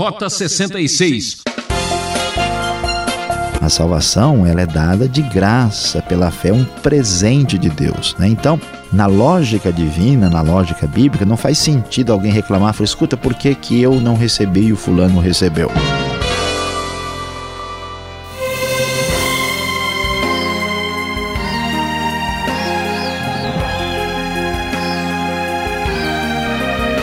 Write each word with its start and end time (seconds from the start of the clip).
Rota 0.00 0.30
66. 0.30 1.42
A 3.60 3.68
salvação 3.68 4.46
ela 4.46 4.62
é 4.62 4.66
dada 4.66 5.06
de 5.06 5.20
graça 5.20 6.00
pela 6.00 6.30
fé, 6.30 6.50
um 6.50 6.64
presente 6.64 7.58
de 7.58 7.68
Deus. 7.68 8.16
Né? 8.18 8.26
Então, 8.26 8.58
na 8.90 9.04
lógica 9.04 9.70
divina, 9.70 10.30
na 10.30 10.40
lógica 10.40 10.86
bíblica, 10.86 11.26
não 11.26 11.36
faz 11.36 11.58
sentido 11.58 12.14
alguém 12.14 12.32
reclamar, 12.32 12.72
falar, 12.72 12.86
escuta, 12.86 13.14
por 13.14 13.34
que, 13.34 13.54
que 13.54 13.78
eu 13.78 14.00
não 14.00 14.16
recebi 14.16 14.68
e 14.68 14.72
o 14.72 14.76
fulano 14.76 15.20
recebeu? 15.20 15.70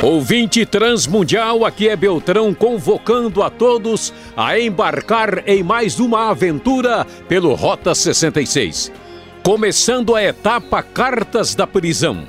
Ouvinte 0.10 0.66
transmundial, 0.66 1.66
aqui 1.66 1.90
é 1.90 1.94
Beltrão 1.94 2.54
convocando 2.54 3.44
a 3.44 3.50
todos 3.50 4.14
a 4.38 4.58
embarcar 4.58 5.44
em 5.46 5.62
mais 5.62 6.00
uma 6.00 6.30
aventura 6.30 7.06
pelo 7.28 7.54
Rota 7.54 7.94
66. 7.94 8.90
Começando 9.44 10.16
a 10.16 10.24
etapa 10.24 10.82
Cartas 10.82 11.54
da 11.56 11.68
Prisão. 11.68 12.26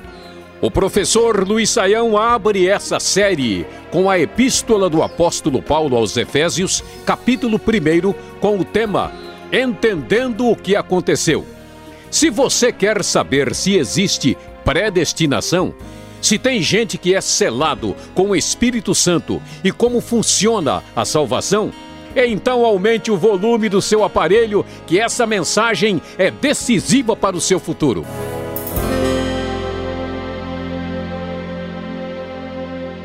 O 0.59 0.69
professor 0.69 1.47
Luiz 1.47 1.69
Saião 1.69 2.17
abre 2.17 2.67
essa 2.67 2.99
série 2.99 3.65
com 3.91 4.09
a 4.09 4.19
Epístola 4.19 4.89
do 4.89 5.01
Apóstolo 5.01 5.61
Paulo 5.61 5.95
aos 5.95 6.17
Efésios, 6.17 6.83
capítulo 7.05 7.55
1, 7.55 8.13
com 8.41 8.59
o 8.59 8.65
tema 8.65 9.09
Entendendo 9.53 10.49
o 10.49 10.55
que 10.57 10.75
aconteceu. 10.75 11.45
Se 12.11 12.29
você 12.29 12.73
quer 12.73 13.05
saber 13.05 13.55
se 13.55 13.77
existe 13.77 14.37
predestinação, 14.65 15.73
se 16.21 16.37
tem 16.37 16.61
gente 16.61 16.97
que 16.97 17.13
é 17.13 17.21
selado 17.21 17.95
com 18.13 18.29
o 18.29 18.35
Espírito 18.35 18.93
Santo 18.93 19.41
e 19.63 19.71
como 19.71 20.01
funciona 20.01 20.83
a 20.95 21.05
salvação, 21.05 21.71
então 22.15 22.65
aumente 22.65 23.11
o 23.11 23.17
volume 23.17 23.69
do 23.69 23.81
seu 23.81 24.03
aparelho, 24.03 24.65
que 24.85 24.99
essa 24.99 25.25
mensagem 25.25 26.01
é 26.17 26.31
decisiva 26.31 27.15
para 27.15 27.35
o 27.35 27.41
seu 27.41 27.59
futuro. 27.59 28.05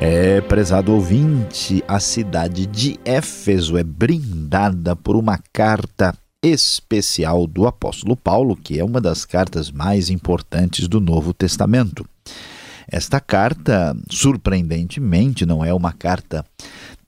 É, 0.00 0.40
prezado 0.42 0.92
ouvinte, 0.92 1.82
a 1.88 1.98
cidade 1.98 2.66
de 2.66 2.98
Éfeso 3.04 3.78
é 3.78 3.82
brindada 3.82 4.94
por 4.94 5.16
uma 5.16 5.38
carta 5.50 6.14
especial 6.42 7.46
do 7.46 7.66
apóstolo 7.66 8.14
Paulo, 8.14 8.54
que 8.54 8.78
é 8.78 8.84
uma 8.84 9.00
das 9.00 9.24
cartas 9.24 9.70
mais 9.70 10.10
importantes 10.10 10.86
do 10.86 11.00
Novo 11.00 11.32
Testamento. 11.32 12.04
Esta 12.88 13.20
carta, 13.20 13.96
surpreendentemente, 14.10 15.46
não 15.46 15.64
é 15.64 15.72
uma 15.72 15.92
carta 15.92 16.44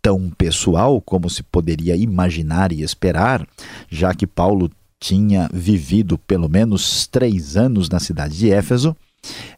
tão 0.01 0.31
pessoal 0.31 1.01
como 1.01 1.29
se 1.29 1.43
poderia 1.43 1.97
imaginar 1.97 2.73
e 2.73 2.83
esperar, 2.83 3.47
já 3.91 4.15
que 4.15 4.27
Paulo 4.27 4.71
tinha 5.01 5.49
vivido 5.53 6.17
pelo 6.19 6.49
menos 6.49 7.07
três 7.07 7.57
anos 7.57 7.89
na 7.89 8.01
cidade 8.01 8.39
de 8.39 8.51
Éfeso. 8.51 8.97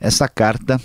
Essa 0.01 0.29
carta 0.29 0.81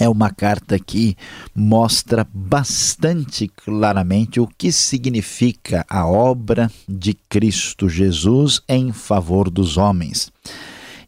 é 0.00 0.08
uma 0.08 0.30
carta 0.30 0.76
que 0.78 1.16
mostra 1.54 2.26
bastante 2.34 3.46
claramente 3.46 4.40
o 4.40 4.46
que 4.46 4.72
significa 4.72 5.86
a 5.88 6.04
obra 6.04 6.70
de 6.88 7.14
Cristo 7.14 7.88
Jesus 7.88 8.60
em 8.68 8.92
favor 8.92 9.48
dos 9.48 9.76
homens. 9.76 10.32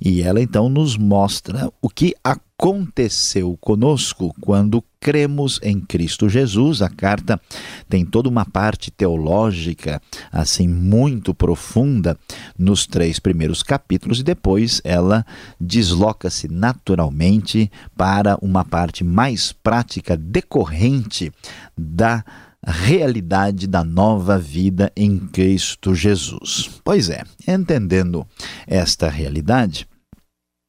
E 0.00 0.22
ela 0.22 0.40
então 0.40 0.68
nos 0.68 0.96
mostra 0.96 1.70
o 1.82 1.88
que 1.88 2.14
aconteceu 2.58 3.56
conosco 3.60 4.34
quando 4.40 4.82
cremos 4.98 5.60
em 5.62 5.78
Cristo 5.78 6.26
Jesus. 6.26 6.80
A 6.80 6.88
carta 6.88 7.38
tem 7.86 8.04
toda 8.04 8.30
uma 8.30 8.46
parte 8.46 8.90
teológica, 8.90 10.00
assim, 10.32 10.66
muito 10.66 11.34
profunda 11.34 12.18
nos 12.58 12.86
três 12.86 13.18
primeiros 13.18 13.62
capítulos, 13.62 14.20
e 14.20 14.22
depois 14.22 14.80
ela 14.84 15.24
desloca-se 15.60 16.48
naturalmente 16.48 17.70
para 17.94 18.38
uma 18.40 18.64
parte 18.64 19.04
mais 19.04 19.52
prática 19.52 20.16
decorrente 20.16 21.30
da 21.76 22.24
realidade 22.66 23.66
da 23.66 23.84
nova 23.84 24.38
vida 24.38 24.90
em 24.96 25.18
Cristo 25.18 25.94
Jesus. 25.94 26.70
Pois 26.82 27.10
é, 27.10 27.22
entendendo 27.46 28.26
esta 28.66 29.08
realidade, 29.08 29.86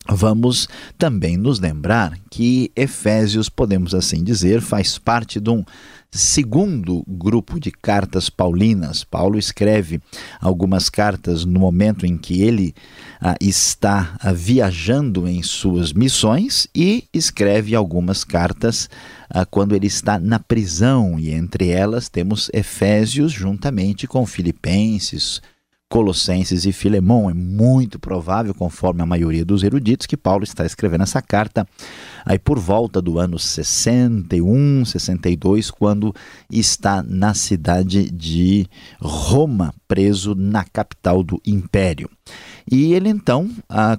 vamos 0.09 0.68
também 0.97 1.38
nos 1.38 1.59
lembrar 1.59 2.18
que 2.29 2.72
Efésios, 2.75 3.50
podemos 3.50 3.94
assim 3.94 4.23
dizer, 4.23 4.62
faz 4.62 4.97
parte 4.97 5.40
de 5.40 5.50
um 5.50 5.63
segundo 6.12 7.03
grupo 7.07 7.59
de 7.59 7.72
cartas 7.72 8.29
paulinas. 8.29 9.03
Paulo 9.03 9.38
escreve 9.38 10.01
algumas 10.40 10.90
cartas 10.90 11.45
no 11.45 11.59
momento 11.59 12.06
em 12.06 12.18
que 12.18 12.41
ele 12.41 12.73
ah, 13.22 13.35
está 13.41 14.16
ah, 14.19 14.31
viajando 14.31 15.28
em 15.28 15.44
suas 15.44 15.94
missões 15.94 16.68
e 16.74 17.06
escreve 17.13 17.75
algumas 17.75 18.24
cartas 18.24 18.89
ah, 19.29 19.45
quando 19.45 19.75
ele 19.75 19.88
está 19.88 20.18
na 20.19 20.39
prisão, 20.39 21.19
e 21.19 21.31
entre 21.31 21.69
elas 21.69 22.09
temos 22.09 22.50
Efésios 22.53 23.31
juntamente 23.31 24.07
com 24.07 24.25
Filipenses, 24.25 25.41
Colossenses 25.89 26.65
e 26.65 26.71
Filemão. 26.71 27.29
É 27.29 27.33
muito 27.33 27.97
provável, 27.99 28.53
conforme 28.53 29.01
a 29.01 29.05
maioria 29.05 29.45
dos 29.45 29.63
eruditos, 29.63 30.05
que 30.05 30.17
Paulo 30.17 30.43
está 30.43 30.65
escrevendo 30.65 31.03
essa 31.03 31.21
carta 31.21 31.67
aí 32.25 32.37
por 32.37 32.59
volta 32.59 33.01
do 33.01 33.19
ano 33.19 33.39
61, 33.39 34.85
62, 34.85 35.71
quando 35.71 36.13
está 36.51 37.01
na 37.01 37.33
cidade 37.33 38.09
de 38.11 38.67
Roma, 38.99 39.73
preso 39.87 40.35
na 40.35 40.63
capital 40.63 41.23
do 41.23 41.41
império. 41.45 42.09
E 42.69 42.93
ele 42.93 43.07
então 43.07 43.49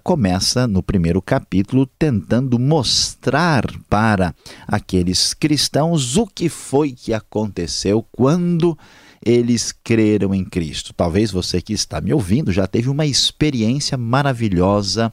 começa 0.04 0.66
no 0.66 0.82
primeiro 0.82 1.22
capítulo 1.22 1.86
tentando 1.98 2.58
mostrar 2.58 3.64
para 3.88 4.34
aqueles 4.66 5.32
cristãos 5.32 6.18
o 6.18 6.26
que 6.26 6.50
foi 6.50 6.92
que 6.92 7.14
aconteceu 7.14 8.04
quando 8.12 8.76
eles 9.24 9.72
creram 9.72 10.34
em 10.34 10.44
Cristo. 10.44 10.92
Talvez 10.92 11.30
você 11.30 11.60
que 11.60 11.72
está 11.72 12.00
me 12.00 12.12
ouvindo 12.12 12.52
já 12.52 12.66
teve 12.66 12.88
uma 12.88 13.06
experiência 13.06 13.96
maravilhosa 13.96 15.12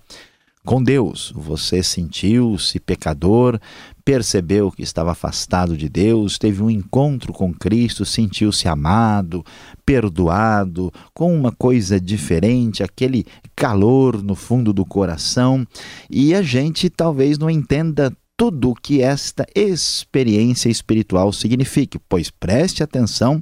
com 0.65 0.83
Deus. 0.83 1.31
Você 1.35 1.83
sentiu-se 1.83 2.79
pecador, 2.79 3.59
percebeu 4.03 4.71
que 4.71 4.81
estava 4.81 5.11
afastado 5.11 5.77
de 5.77 5.87
Deus, 5.87 6.37
teve 6.37 6.61
um 6.61 6.69
encontro 6.69 7.31
com 7.31 7.53
Cristo, 7.53 8.03
sentiu-se 8.03 8.67
amado, 8.67 9.45
perdoado, 9.85 10.91
com 11.13 11.33
uma 11.33 11.51
coisa 11.51 12.01
diferente, 12.01 12.83
aquele 12.83 13.25
calor 13.55 14.21
no 14.21 14.35
fundo 14.35 14.73
do 14.73 14.83
coração. 14.83 15.65
E 16.09 16.33
a 16.33 16.41
gente 16.41 16.89
talvez 16.89 17.37
não 17.37 17.49
entenda 17.49 18.11
tudo 18.37 18.71
o 18.71 18.75
que 18.75 19.01
esta 19.01 19.45
experiência 19.55 20.69
espiritual 20.69 21.31
signifique, 21.31 21.97
pois 21.97 22.29
preste 22.29 22.83
atenção, 22.83 23.41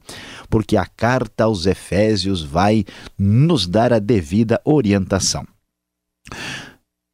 porque 0.50 0.78
a 0.78 0.86
carta 0.86 1.46
aos 1.46 1.66
Efésios 1.66 2.44
vai 2.44 2.86
nos 3.18 3.68
dar 3.68 3.92
a 3.92 4.00
devida 4.00 4.62
orientação. 4.64 5.48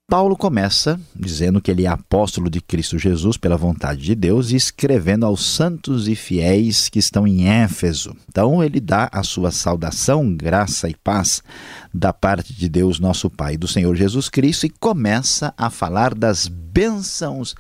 Paulo 0.10 0.36
começa 0.36 1.00
dizendo 1.16 1.62
que 1.62 1.70
ele 1.70 1.86
é 1.86 1.88
apóstolo 1.88 2.50
de 2.50 2.60
Cristo 2.60 2.98
Jesus 2.98 3.38
pela 3.38 3.56
vontade 3.56 4.02
de 4.02 4.16
Deus 4.16 4.50
e 4.50 4.56
escrevendo 4.56 5.24
aos 5.24 5.46
santos 5.46 6.08
e 6.08 6.16
fiéis 6.16 6.90
que 6.90 6.98
estão 6.98 7.28
em 7.28 7.48
Éfeso. 7.48 8.16
Então 8.28 8.64
ele 8.64 8.80
dá 8.80 9.08
a 9.12 9.22
sua 9.22 9.52
saudação, 9.52 10.36
graça 10.36 10.90
e 10.90 10.96
paz 10.96 11.44
da 11.94 12.12
parte 12.12 12.56
de 12.56 12.68
Deus, 12.68 13.00
nosso 13.00 13.30
Pai, 13.30 13.56
do 13.56 13.68
Senhor 13.68 13.96
Jesus 13.96 14.30
Cristo 14.30 14.66
e 14.66 14.70
começa 14.70 15.54
a 15.56 15.70
falar 15.70 16.16
das 16.16 16.48
bênçãos 16.48 17.54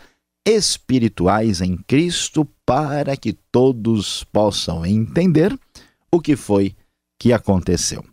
espirituais 0.43 1.61
em 1.61 1.77
Cristo 1.77 2.47
para 2.65 3.15
que 3.15 3.31
todos 3.31 4.23
possam 4.23 4.83
entender 4.83 5.55
o 6.11 6.19
que 6.19 6.35
foi 6.35 6.75
que 7.19 7.31
aconteceu. 7.31 8.03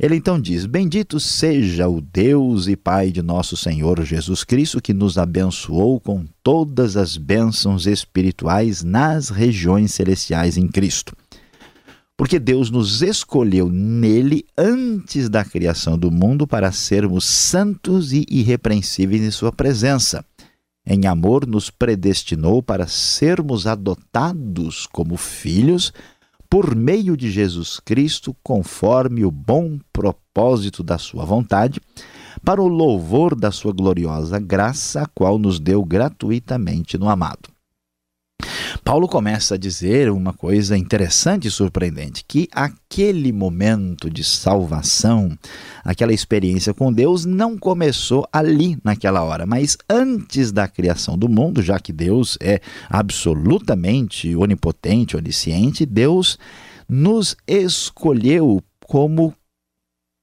Ele 0.00 0.16
então 0.16 0.40
diz: 0.40 0.64
Bendito 0.64 1.20
seja 1.20 1.86
o 1.86 2.00
Deus 2.00 2.66
e 2.66 2.74
Pai 2.74 3.12
de 3.12 3.20
nosso 3.20 3.54
Senhor 3.54 4.02
Jesus 4.02 4.42
Cristo, 4.42 4.80
que 4.80 4.94
nos 4.94 5.18
abençoou 5.18 6.00
com 6.00 6.24
todas 6.42 6.96
as 6.96 7.18
bênçãos 7.18 7.86
espirituais 7.86 8.82
nas 8.82 9.28
regiões 9.28 9.92
celestiais 9.92 10.56
em 10.56 10.66
Cristo. 10.66 11.14
Porque 12.16 12.38
Deus 12.38 12.70
nos 12.70 13.02
escolheu 13.02 13.68
nele 13.68 14.46
antes 14.56 15.28
da 15.28 15.44
criação 15.44 15.98
do 15.98 16.10
mundo 16.10 16.46
para 16.46 16.72
sermos 16.72 17.26
santos 17.26 18.14
e 18.14 18.24
irrepreensíveis 18.30 19.20
em 19.20 19.30
Sua 19.30 19.52
presença. 19.52 20.24
Em 20.86 21.06
amor, 21.06 21.46
nos 21.46 21.68
predestinou 21.68 22.62
para 22.62 22.86
sermos 22.86 23.66
adotados 23.66 24.86
como 24.86 25.18
filhos 25.18 25.92
por 26.50 26.74
meio 26.74 27.16
de 27.16 27.30
Jesus 27.30 27.78
Cristo, 27.78 28.36
conforme 28.42 29.24
o 29.24 29.30
bom 29.30 29.78
propósito 29.92 30.82
da 30.82 30.98
Sua 30.98 31.24
vontade, 31.24 31.80
para 32.44 32.60
o 32.60 32.66
louvor 32.66 33.36
da 33.36 33.52
Sua 33.52 33.72
gloriosa 33.72 34.40
graça, 34.40 35.02
a 35.02 35.06
qual 35.06 35.38
nos 35.38 35.60
deu 35.60 35.84
gratuitamente 35.84 36.98
no 36.98 37.08
amado. 37.08 37.59
Paulo 38.84 39.06
começa 39.06 39.54
a 39.54 39.58
dizer 39.58 40.10
uma 40.10 40.32
coisa 40.32 40.76
interessante 40.76 41.48
e 41.48 41.50
surpreendente: 41.50 42.24
que 42.26 42.48
aquele 42.52 43.32
momento 43.32 44.10
de 44.10 44.24
salvação, 44.24 45.36
aquela 45.84 46.12
experiência 46.12 46.72
com 46.72 46.92
Deus, 46.92 47.24
não 47.24 47.58
começou 47.58 48.26
ali 48.32 48.78
naquela 48.82 49.22
hora, 49.22 49.46
mas 49.46 49.76
antes 49.88 50.50
da 50.50 50.66
criação 50.66 51.18
do 51.18 51.28
mundo, 51.28 51.62
já 51.62 51.78
que 51.78 51.92
Deus 51.92 52.36
é 52.40 52.60
absolutamente 52.88 54.34
onipotente, 54.34 55.16
onisciente, 55.16 55.84
Deus 55.86 56.38
nos 56.88 57.36
escolheu 57.46 58.62
como 58.86 59.34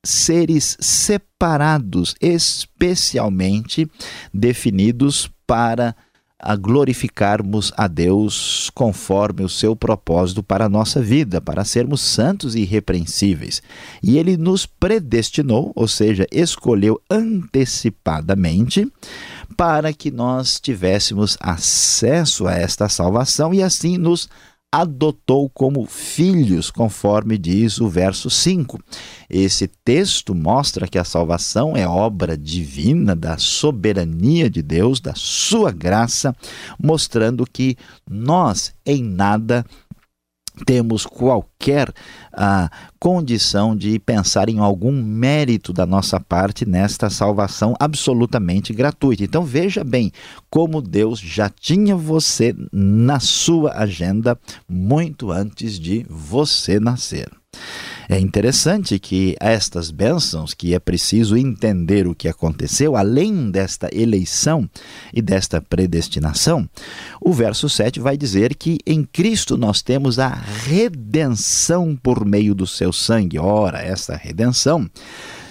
seres 0.06 0.78
separados, 0.80 2.16
especialmente 2.22 3.90
definidos 4.34 5.30
para 5.46 5.96
a 6.40 6.56
glorificarmos 6.56 7.74
a 7.76 7.88
Deus 7.88 8.70
conforme 8.76 9.44
o 9.44 9.50
seu 9.50 9.76
propósito 9.76 10.44
para 10.44 10.66
a 10.66 10.70
nossa 10.70 11.02
vida, 11.02 11.42
para 11.42 11.66
sermos 11.66 12.02
santos 12.02 12.54
e 12.54 12.62
irrepreensíveis. 12.62 13.62
E 14.04 14.18
ele 14.18 14.38
nos 14.38 14.66
predestinou, 14.66 15.72
ou 15.76 15.88
seja, 15.88 16.28
escolheu 16.32 17.02
antecipadamente 17.10 18.88
para 19.56 19.92
que 19.92 20.12
nós 20.12 20.60
tivéssemos 20.60 21.38
acesso 21.40 22.46
a 22.48 22.54
esta 22.54 22.88
salvação 22.88 23.54
e 23.54 23.64
assim 23.64 23.98
nos 23.98 24.30
adotou 24.72 25.50
como 25.50 25.86
filhos, 25.86 26.70
conforme 26.70 27.38
diz 27.38 27.80
o 27.80 27.88
verso 27.88 28.30
5. 28.30 28.80
Esse 29.30 29.68
texto 29.68 30.36
mostra 30.36 30.88
que 30.88 30.98
a 30.98 31.04
salvação 31.04 31.76
é 31.76 31.88
obra 31.88 32.38
divina 32.38 33.16
da 33.16 33.38
soberania 33.38 34.50
de 34.50 34.62
Deus, 34.62 35.00
da 35.00 35.14
sua 35.16 35.72
graça, 35.72 36.36
mostrando 36.82 37.46
que 37.46 37.78
nós 38.10 38.74
em 38.86 39.02
nada 39.04 39.66
temos 40.66 41.06
qualquer 41.06 41.94
ah, 42.34 42.70
condição 43.00 43.76
de 43.76 44.00
pensar 44.00 44.50
em 44.50 44.60
algum 44.60 44.92
mérito 44.92 45.72
da 45.72 45.86
nossa 45.86 46.20
parte 46.20 46.66
nesta 46.66 47.10
salvação 47.10 47.76
absolutamente 47.80 48.74
gratuita. 48.74 49.24
Então 49.24 49.44
veja 49.44 49.84
bem 49.84 50.12
como 50.50 50.82
Deus 50.82 51.20
já 51.20 51.50
tinha 51.50 51.96
você 51.96 52.56
na 52.72 53.20
sua 53.20 53.74
agenda 53.74 54.38
muito 54.68 55.32
antes 55.32 55.80
de 55.80 56.06
você 56.10 56.80
nascer. 56.80 57.30
É 58.10 58.18
interessante 58.18 58.98
que 59.00 59.36
estas 59.38 59.92
bênçãos, 59.92 60.54
que 60.54 60.74
é 60.74 60.80
preciso 60.80 61.36
entender 61.36 62.08
o 62.08 62.16
que 62.16 62.30
aconteceu, 62.30 62.96
além 62.96 63.52
desta 63.52 63.94
eleição 63.94 64.70
e 65.14 65.22
desta 65.22 65.62
predestinação, 65.62 66.70
o 67.20 67.34
verso 67.34 67.68
7 67.68 68.00
vai 68.00 68.16
dizer 68.16 68.56
que 68.56 68.78
em 68.86 69.04
Cristo 69.04 69.58
nós 69.58 69.82
temos 69.82 70.20
a 70.20 70.30
redenção 70.30 71.98
por 72.02 72.26
meio 72.26 72.56
do 72.56 72.66
seu 72.66 72.94
sangue. 72.94 73.38
Ora, 73.38 73.82
essa 73.82 74.16
redenção 74.16 74.90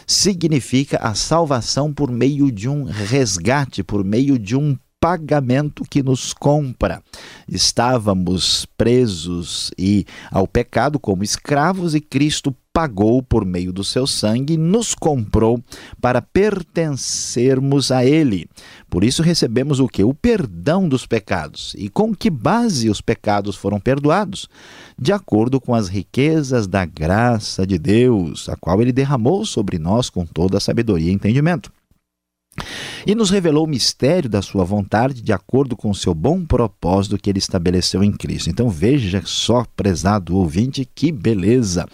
significa 0.06 0.96
a 0.98 1.14
salvação 1.14 1.92
por 1.92 2.10
meio 2.10 2.50
de 2.50 2.68
um 2.70 2.84
resgate, 2.84 3.82
por 3.82 4.02
meio 4.02 4.38
de 4.38 4.56
um 4.56 4.78
pagamento 5.06 5.84
que 5.88 6.02
nos 6.02 6.34
compra. 6.34 7.00
Estávamos 7.46 8.66
presos 8.76 9.70
e 9.78 10.04
ao 10.32 10.48
pecado 10.48 10.98
como 10.98 11.22
escravos 11.22 11.94
e 11.94 12.00
Cristo 12.00 12.52
pagou 12.72 13.22
por 13.22 13.44
meio 13.44 13.72
do 13.72 13.84
seu 13.84 14.04
sangue 14.04 14.54
e 14.54 14.56
nos 14.56 14.96
comprou 14.96 15.62
para 16.00 16.20
pertencermos 16.20 17.92
a 17.92 18.04
ele. 18.04 18.48
Por 18.90 19.04
isso 19.04 19.22
recebemos 19.22 19.78
o 19.78 19.86
que? 19.86 20.02
O 20.02 20.12
perdão 20.12 20.88
dos 20.88 21.06
pecados. 21.06 21.72
E 21.78 21.88
com 21.88 22.12
que 22.12 22.28
base 22.28 22.90
os 22.90 23.00
pecados 23.00 23.54
foram 23.54 23.78
perdoados? 23.78 24.48
De 24.98 25.12
acordo 25.12 25.60
com 25.60 25.72
as 25.72 25.86
riquezas 25.86 26.66
da 26.66 26.84
graça 26.84 27.64
de 27.64 27.78
Deus, 27.78 28.48
a 28.48 28.56
qual 28.56 28.82
ele 28.82 28.92
derramou 28.92 29.46
sobre 29.46 29.78
nós 29.78 30.10
com 30.10 30.26
toda 30.26 30.58
a 30.58 30.60
sabedoria 30.60 31.12
e 31.12 31.14
entendimento 31.14 31.70
e 33.06 33.14
nos 33.14 33.30
revelou 33.30 33.64
o 33.64 33.68
mistério 33.68 34.28
da 34.28 34.42
sua 34.42 34.64
vontade 34.64 35.22
de 35.22 35.32
acordo 35.32 35.76
com 35.76 35.90
o 35.90 35.94
seu 35.94 36.14
bom 36.14 36.44
propósito 36.44 37.18
que 37.18 37.30
ele 37.30 37.38
estabeleceu 37.38 38.02
em 38.02 38.12
Cristo. 38.12 38.50
Então 38.50 38.68
veja 38.68 39.22
só, 39.24 39.64
prezado 39.76 40.36
ouvinte, 40.36 40.88
que 40.94 41.12
beleza! 41.12 41.86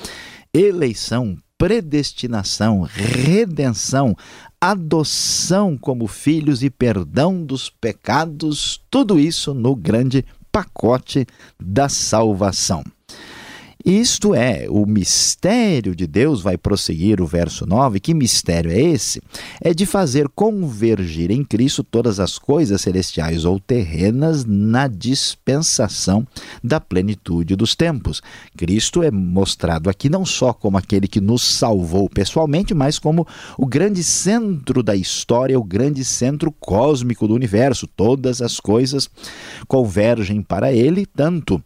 Eleição, 0.54 1.36
predestinação, 1.56 2.82
redenção, 2.82 4.16
adoção 4.60 5.78
como 5.78 6.06
filhos 6.06 6.62
e 6.62 6.70
perdão 6.70 7.42
dos 7.44 7.70
pecados, 7.70 8.80
tudo 8.90 9.18
isso 9.18 9.54
no 9.54 9.74
grande 9.74 10.24
pacote 10.50 11.26
da 11.58 11.88
salvação. 11.88 12.84
Isto 13.84 14.32
é, 14.32 14.66
o 14.68 14.86
mistério 14.86 15.96
de 15.96 16.06
Deus, 16.06 16.40
vai 16.40 16.56
prosseguir 16.56 17.20
o 17.20 17.26
verso 17.26 17.66
9. 17.66 17.98
Que 17.98 18.14
mistério 18.14 18.70
é 18.70 18.80
esse? 18.80 19.20
É 19.60 19.74
de 19.74 19.84
fazer 19.86 20.28
convergir 20.28 21.32
em 21.32 21.42
Cristo 21.42 21.82
todas 21.82 22.20
as 22.20 22.38
coisas 22.38 22.80
celestiais 22.80 23.44
ou 23.44 23.58
terrenas 23.58 24.44
na 24.44 24.86
dispensação 24.86 26.24
da 26.62 26.80
plenitude 26.80 27.56
dos 27.56 27.74
tempos. 27.74 28.22
Cristo 28.56 29.02
é 29.02 29.10
mostrado 29.10 29.90
aqui 29.90 30.08
não 30.08 30.24
só 30.24 30.52
como 30.52 30.78
aquele 30.78 31.08
que 31.08 31.20
nos 31.20 31.42
salvou 31.42 32.08
pessoalmente, 32.08 32.72
mas 32.74 33.00
como 33.00 33.26
o 33.58 33.66
grande 33.66 34.04
centro 34.04 34.80
da 34.82 34.94
história, 34.94 35.58
o 35.58 35.64
grande 35.64 36.04
centro 36.04 36.52
cósmico 36.52 37.26
do 37.26 37.34
universo. 37.34 37.88
Todas 37.88 38.40
as 38.40 38.60
coisas 38.60 39.10
convergem 39.66 40.40
para 40.40 40.72
ele, 40.72 41.04
tanto 41.04 41.60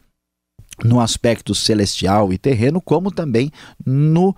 no 0.84 1.00
aspecto 1.00 1.54
celestial 1.54 2.32
e 2.32 2.38
terreno, 2.38 2.80
como 2.80 3.10
também 3.10 3.50
no 3.84 4.34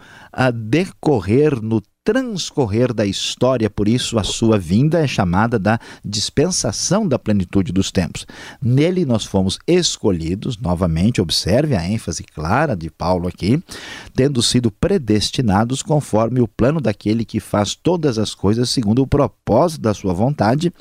decorrer, 0.54 1.60
no 1.62 1.82
transcorrer 2.04 2.94
da 2.94 3.04
história, 3.04 3.68
por 3.68 3.86
isso 3.86 4.18
a 4.18 4.24
sua 4.24 4.58
vinda 4.58 4.98
é 4.98 5.06
chamada 5.06 5.58
da 5.58 5.78
dispensação 6.02 7.06
da 7.06 7.18
plenitude 7.18 7.70
dos 7.70 7.90
tempos. 7.90 8.26
Nele 8.62 9.04
nós 9.04 9.24
fomos 9.24 9.58
escolhidos, 9.66 10.56
novamente, 10.56 11.20
observe 11.20 11.76
a 11.76 11.86
ênfase 11.86 12.24
clara 12.24 12.74
de 12.74 12.90
Paulo 12.90 13.28
aqui, 13.28 13.62
tendo 14.14 14.42
sido 14.42 14.70
predestinados 14.70 15.82
conforme 15.82 16.40
o 16.40 16.48
plano 16.48 16.80
daquele 16.80 17.24
que 17.24 17.40
faz 17.40 17.74
todas 17.74 18.18
as 18.18 18.34
coisas 18.34 18.70
segundo 18.70 19.02
o 19.02 19.06
propósito 19.06 19.82
da 19.82 19.92
sua 19.92 20.14
vontade, 20.14 20.72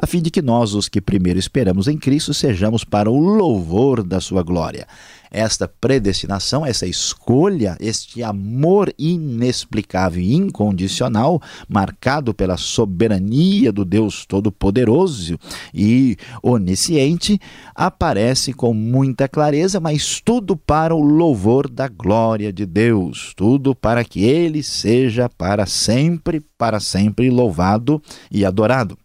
a 0.00 0.06
fim 0.06 0.22
de 0.22 0.30
que 0.30 0.40
nós, 0.40 0.72
os 0.72 0.88
que 0.88 1.00
primeiro 1.00 1.38
esperamos 1.38 1.88
em 1.88 1.98
Cristo, 1.98 2.32
sejamos 2.32 2.84
para 2.84 3.10
o 3.10 3.18
louvor 3.18 4.04
da 4.04 4.20
sua 4.20 4.42
glória 4.42 4.86
esta 5.30 5.68
predestinação, 5.68 6.64
essa 6.64 6.86
escolha, 6.86 7.76
este 7.80 8.22
amor 8.22 8.92
inexplicável 8.98 10.22
e 10.22 10.34
incondicional, 10.34 11.40
marcado 11.68 12.34
pela 12.34 12.56
soberania 12.56 13.72
do 13.72 13.84
Deus 13.84 14.24
Todo-Poderoso 14.26 15.38
e 15.74 16.16
onisciente, 16.42 17.40
aparece 17.74 18.52
com 18.52 18.72
muita 18.72 19.28
clareza, 19.28 19.80
mas 19.80 20.20
tudo 20.20 20.56
para 20.56 20.94
o 20.94 21.00
louvor 21.00 21.68
da 21.68 21.88
glória 21.88 22.52
de 22.52 22.66
Deus, 22.66 23.32
tudo 23.36 23.74
para 23.74 24.04
que 24.04 24.24
ele 24.24 24.62
seja 24.62 25.28
para 25.28 25.66
sempre, 25.66 26.40
para 26.56 26.80
sempre 26.80 27.30
louvado 27.30 28.02
e 28.30 28.44
adorado. 28.44 28.96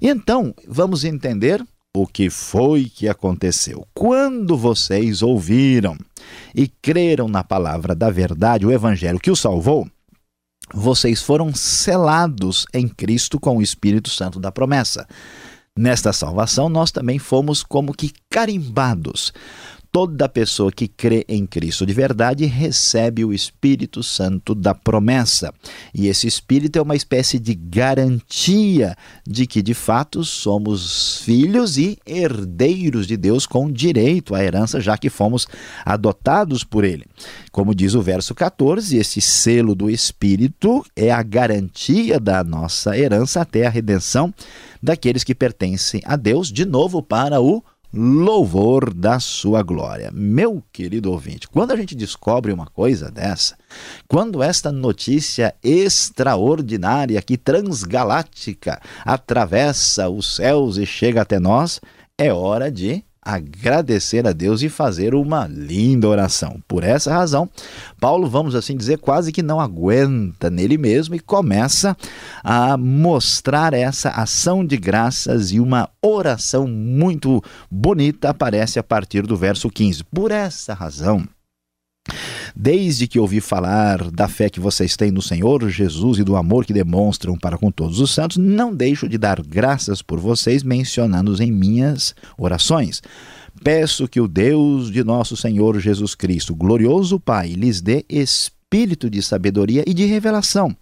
E 0.00 0.08
então, 0.08 0.54
vamos 0.66 1.04
entender 1.04 1.62
o 1.94 2.06
que 2.06 2.30
foi 2.30 2.84
que 2.84 3.08
aconteceu. 3.08 3.86
Quando 3.92 4.56
vocês 4.56 5.22
ouviram 5.22 5.96
e 6.54 6.68
creram 6.68 7.28
na 7.28 7.42
palavra 7.42 7.94
da 7.94 8.10
verdade, 8.10 8.66
o 8.66 8.72
evangelho 8.72 9.18
que 9.18 9.30
o 9.30 9.36
salvou, 9.36 9.88
vocês 10.72 11.20
foram 11.20 11.52
selados 11.52 12.64
em 12.72 12.86
Cristo 12.86 13.40
com 13.40 13.56
o 13.56 13.62
Espírito 13.62 14.08
Santo 14.08 14.38
da 14.38 14.52
promessa. 14.52 15.06
Nesta 15.76 16.12
salvação, 16.12 16.68
nós 16.68 16.90
também 16.90 17.18
fomos 17.18 17.62
como 17.62 17.94
que 17.94 18.12
carimbados 18.28 19.32
toda 19.92 20.28
pessoa 20.28 20.70
que 20.70 20.86
crê 20.86 21.24
em 21.28 21.44
Cristo 21.44 21.84
de 21.84 21.92
verdade 21.92 22.46
recebe 22.46 23.24
o 23.24 23.32
Espírito 23.32 24.02
Santo 24.02 24.54
da 24.54 24.74
promessa. 24.74 25.52
E 25.92 26.06
esse 26.06 26.26
Espírito 26.26 26.78
é 26.78 26.82
uma 26.82 26.94
espécie 26.94 27.38
de 27.38 27.54
garantia 27.54 28.96
de 29.26 29.46
que 29.46 29.62
de 29.62 29.74
fato 29.74 30.24
somos 30.24 31.18
filhos 31.22 31.76
e 31.76 31.98
herdeiros 32.06 33.06
de 33.06 33.16
Deus 33.16 33.46
com 33.46 33.70
direito 33.70 34.34
à 34.34 34.42
herança, 34.42 34.80
já 34.80 34.96
que 34.96 35.10
fomos 35.10 35.46
adotados 35.84 36.62
por 36.62 36.84
Ele. 36.84 37.04
Como 37.50 37.74
diz 37.74 37.94
o 37.94 38.02
verso 38.02 38.34
14, 38.34 38.96
esse 38.96 39.20
selo 39.20 39.74
do 39.74 39.90
Espírito 39.90 40.84
é 40.94 41.10
a 41.10 41.22
garantia 41.22 42.20
da 42.20 42.44
nossa 42.44 42.96
herança 42.96 43.40
até 43.40 43.66
a 43.66 43.70
redenção 43.70 44.32
daqueles 44.82 45.24
que 45.24 45.34
pertencem 45.34 46.00
a 46.04 46.16
Deus, 46.16 46.50
de 46.50 46.64
novo 46.64 47.02
para 47.02 47.40
o 47.40 47.62
louvor 47.92 48.94
da 48.94 49.18
sua 49.18 49.62
glória. 49.62 50.10
Meu 50.12 50.62
querido 50.72 51.10
ouvinte, 51.10 51.48
quando 51.48 51.72
a 51.72 51.76
gente 51.76 51.94
descobre 51.94 52.52
uma 52.52 52.66
coisa 52.66 53.10
dessa, 53.10 53.56
quando 54.08 54.42
esta 54.42 54.70
notícia 54.70 55.54
extraordinária 55.62 57.20
que 57.20 57.36
transgaláctica 57.36 58.80
atravessa 59.04 60.08
os 60.08 60.36
céus 60.36 60.76
e 60.76 60.86
chega 60.86 61.22
até 61.22 61.38
nós, 61.38 61.80
é 62.16 62.32
hora 62.32 62.70
de 62.70 63.04
agradecer 63.22 64.26
a 64.26 64.32
Deus 64.32 64.62
e 64.62 64.68
fazer 64.68 65.14
uma 65.14 65.46
linda 65.46 66.08
oração. 66.08 66.62
Por 66.66 66.82
essa 66.82 67.12
razão, 67.12 67.48
Paulo, 68.00 68.28
vamos 68.28 68.54
assim 68.54 68.76
dizer, 68.76 68.98
quase 68.98 69.30
que 69.32 69.42
não 69.42 69.60
aguenta 69.60 70.48
nele 70.48 70.78
mesmo 70.78 71.14
e 71.14 71.20
começa 71.20 71.96
a 72.42 72.76
mostrar 72.76 73.74
essa 73.74 74.10
ação 74.10 74.64
de 74.64 74.76
graças 74.76 75.52
e 75.52 75.60
uma 75.60 75.88
oração 76.00 76.66
muito 76.66 77.42
bonita 77.70 78.30
aparece 78.30 78.78
a 78.78 78.82
partir 78.82 79.26
do 79.26 79.36
verso 79.36 79.68
15. 79.68 80.04
Por 80.04 80.30
essa 80.30 80.72
razão, 80.72 81.26
Desde 82.54 83.06
que 83.06 83.18
ouvi 83.18 83.40
falar 83.40 84.10
da 84.10 84.28
fé 84.28 84.48
que 84.48 84.60
vocês 84.60 84.96
têm 84.96 85.10
no 85.10 85.22
Senhor 85.22 85.68
Jesus 85.68 86.18
e 86.18 86.24
do 86.24 86.36
amor 86.36 86.64
que 86.64 86.72
demonstram 86.72 87.36
para 87.36 87.58
com 87.58 87.70
todos 87.70 88.00
os 88.00 88.10
santos, 88.10 88.36
não 88.36 88.74
deixo 88.74 89.08
de 89.08 89.18
dar 89.18 89.40
graças 89.42 90.02
por 90.02 90.18
vocês, 90.18 90.62
mencionando-os 90.62 91.40
em 91.40 91.50
minhas 91.50 92.14
orações. 92.36 93.02
Peço 93.62 94.08
que 94.08 94.20
o 94.20 94.28
Deus 94.28 94.90
de 94.90 95.04
nosso 95.04 95.36
Senhor 95.36 95.78
Jesus 95.80 96.14
Cristo, 96.14 96.54
glorioso 96.54 97.20
Pai, 97.20 97.48
lhes 97.48 97.80
dê 97.80 98.04
espírito 98.08 99.10
de 99.10 99.20
sabedoria 99.22 99.84
e 99.86 99.92
de 99.92 100.06
revelação 100.06 100.74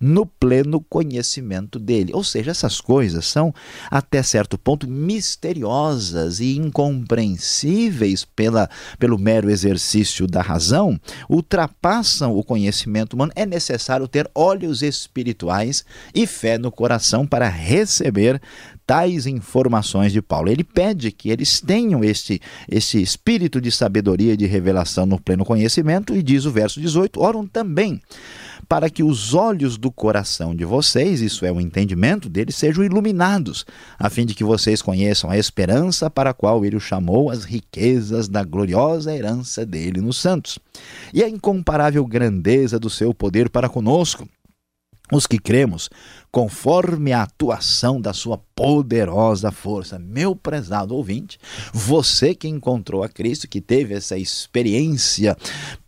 no 0.00 0.26
pleno 0.26 0.80
conhecimento 0.80 1.78
dele. 1.78 2.12
Ou 2.14 2.22
seja, 2.22 2.50
essas 2.50 2.80
coisas 2.80 3.26
são, 3.26 3.54
até 3.90 4.22
certo 4.22 4.58
ponto, 4.58 4.88
misteriosas 4.88 6.40
e 6.40 6.56
incompreensíveis 6.56 8.24
pela, 8.24 8.68
pelo 8.98 9.18
mero 9.18 9.50
exercício 9.50 10.26
da 10.26 10.42
razão, 10.42 10.98
ultrapassam 11.28 12.36
o 12.36 12.44
conhecimento 12.44 13.14
humano. 13.14 13.32
É 13.34 13.46
necessário 13.46 14.06
ter 14.08 14.30
olhos 14.34 14.82
espirituais 14.82 15.84
e 16.14 16.26
fé 16.26 16.58
no 16.58 16.70
coração 16.70 17.26
para 17.26 17.48
receber 17.48 18.40
tais 18.86 19.26
informações 19.26 20.12
de 20.12 20.22
Paulo. 20.22 20.48
Ele 20.48 20.62
pede 20.62 21.10
que 21.10 21.28
eles 21.28 21.60
tenham 21.60 22.04
este, 22.04 22.40
este 22.70 23.02
espírito 23.02 23.60
de 23.60 23.72
sabedoria 23.72 24.34
e 24.34 24.36
de 24.36 24.46
revelação 24.46 25.04
no 25.04 25.20
pleno 25.20 25.44
conhecimento, 25.44 26.14
e 26.14 26.22
diz 26.22 26.44
o 26.44 26.52
verso 26.52 26.80
18: 26.80 27.20
oram 27.20 27.46
também 27.46 28.00
para 28.68 28.90
que 28.90 29.02
os 29.02 29.34
olhos 29.34 29.76
do 29.76 29.90
coração 29.90 30.54
de 30.54 30.64
vocês, 30.64 31.20
isso 31.20 31.44
é 31.46 31.52
o 31.52 31.60
entendimento 31.60 32.28
deles, 32.28 32.56
sejam 32.56 32.84
iluminados, 32.84 33.64
a 33.98 34.10
fim 34.10 34.26
de 34.26 34.34
que 34.34 34.44
vocês 34.44 34.82
conheçam 34.82 35.30
a 35.30 35.38
esperança 35.38 36.10
para 36.10 36.30
a 36.30 36.34
qual 36.34 36.64
ele 36.64 36.76
o 36.76 36.80
chamou, 36.80 37.30
as 37.30 37.44
riquezas 37.44 38.28
da 38.28 38.42
gloriosa 38.42 39.14
herança 39.14 39.64
dele 39.64 40.00
nos 40.00 40.16
santos, 40.16 40.58
e 41.14 41.22
a 41.22 41.28
incomparável 41.28 42.04
grandeza 42.04 42.78
do 42.78 42.90
seu 42.90 43.14
poder 43.14 43.48
para 43.48 43.68
conosco 43.68 44.28
os 45.12 45.26
que 45.26 45.38
cremos, 45.38 45.88
conforme 46.36 47.14
a 47.14 47.22
atuação 47.22 47.98
da 47.98 48.12
sua 48.12 48.36
poderosa 48.54 49.50
força. 49.50 49.98
Meu 49.98 50.36
prezado 50.36 50.94
ouvinte, 50.94 51.38
você 51.72 52.34
que 52.34 52.46
encontrou 52.46 53.02
a 53.02 53.08
Cristo, 53.08 53.48
que 53.48 53.58
teve 53.58 53.94
essa 53.94 54.18
experiência 54.18 55.34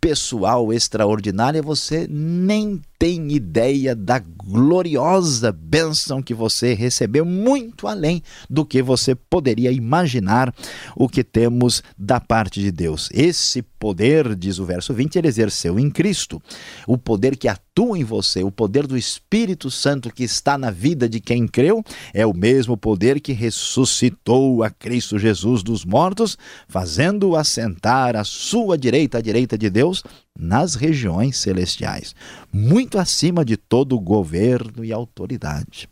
pessoal 0.01 0.73
extraordinária, 0.73 1.61
você 1.61 2.07
nem 2.09 2.81
tem 2.99 3.31
ideia 3.31 3.95
da 3.95 4.19
gloriosa 4.19 5.53
bênção 5.53 6.21
que 6.21 6.33
você 6.33 6.73
recebeu, 6.73 7.23
muito 7.23 7.87
além 7.87 8.21
do 8.49 8.65
que 8.65 8.81
você 8.81 9.15
poderia 9.15 9.71
imaginar 9.71 10.53
o 10.97 11.07
que 11.07 11.23
temos 11.23 11.81
da 11.97 12.19
parte 12.19 12.59
de 12.59 12.71
Deus. 12.71 13.09
Esse 13.13 13.61
poder, 13.61 14.35
diz 14.35 14.59
o 14.59 14.65
verso 14.65 14.93
20, 14.93 15.15
ele 15.15 15.29
exerceu 15.29 15.79
em 15.79 15.89
Cristo. 15.89 16.41
O 16.85 16.97
poder 16.97 17.37
que 17.37 17.47
atua 17.47 17.97
em 17.97 18.03
você, 18.03 18.43
o 18.43 18.51
poder 18.51 18.85
do 18.85 18.97
Espírito 18.97 19.71
Santo 19.71 20.13
que 20.13 20.23
está 20.39 20.57
na 20.57 20.71
vida 20.71 21.07
de 21.07 21.19
quem 21.19 21.47
creu, 21.47 21.83
é 22.13 22.25
o 22.25 22.33
mesmo 22.33 22.75
poder 22.75 23.19
que 23.19 23.33
ressuscitou 23.33 24.63
a 24.63 24.69
Cristo 24.69 25.19
Jesus 25.19 25.61
dos 25.61 25.85
mortos, 25.85 26.37
fazendo-o 26.67 27.35
assentar 27.35 28.15
à 28.15 28.23
sua 28.23 28.77
direita, 28.77 29.19
à 29.19 29.21
direita 29.21 29.57
de 29.57 29.69
Deus, 29.69 30.03
nas 30.37 30.75
regiões 30.75 31.37
celestiais, 31.37 32.15
muito 32.51 32.97
acima 32.97 33.43
de 33.43 33.57
todo 33.57 33.99
governo 33.99 34.85
e 34.85 34.93
autoridade, 34.93 35.89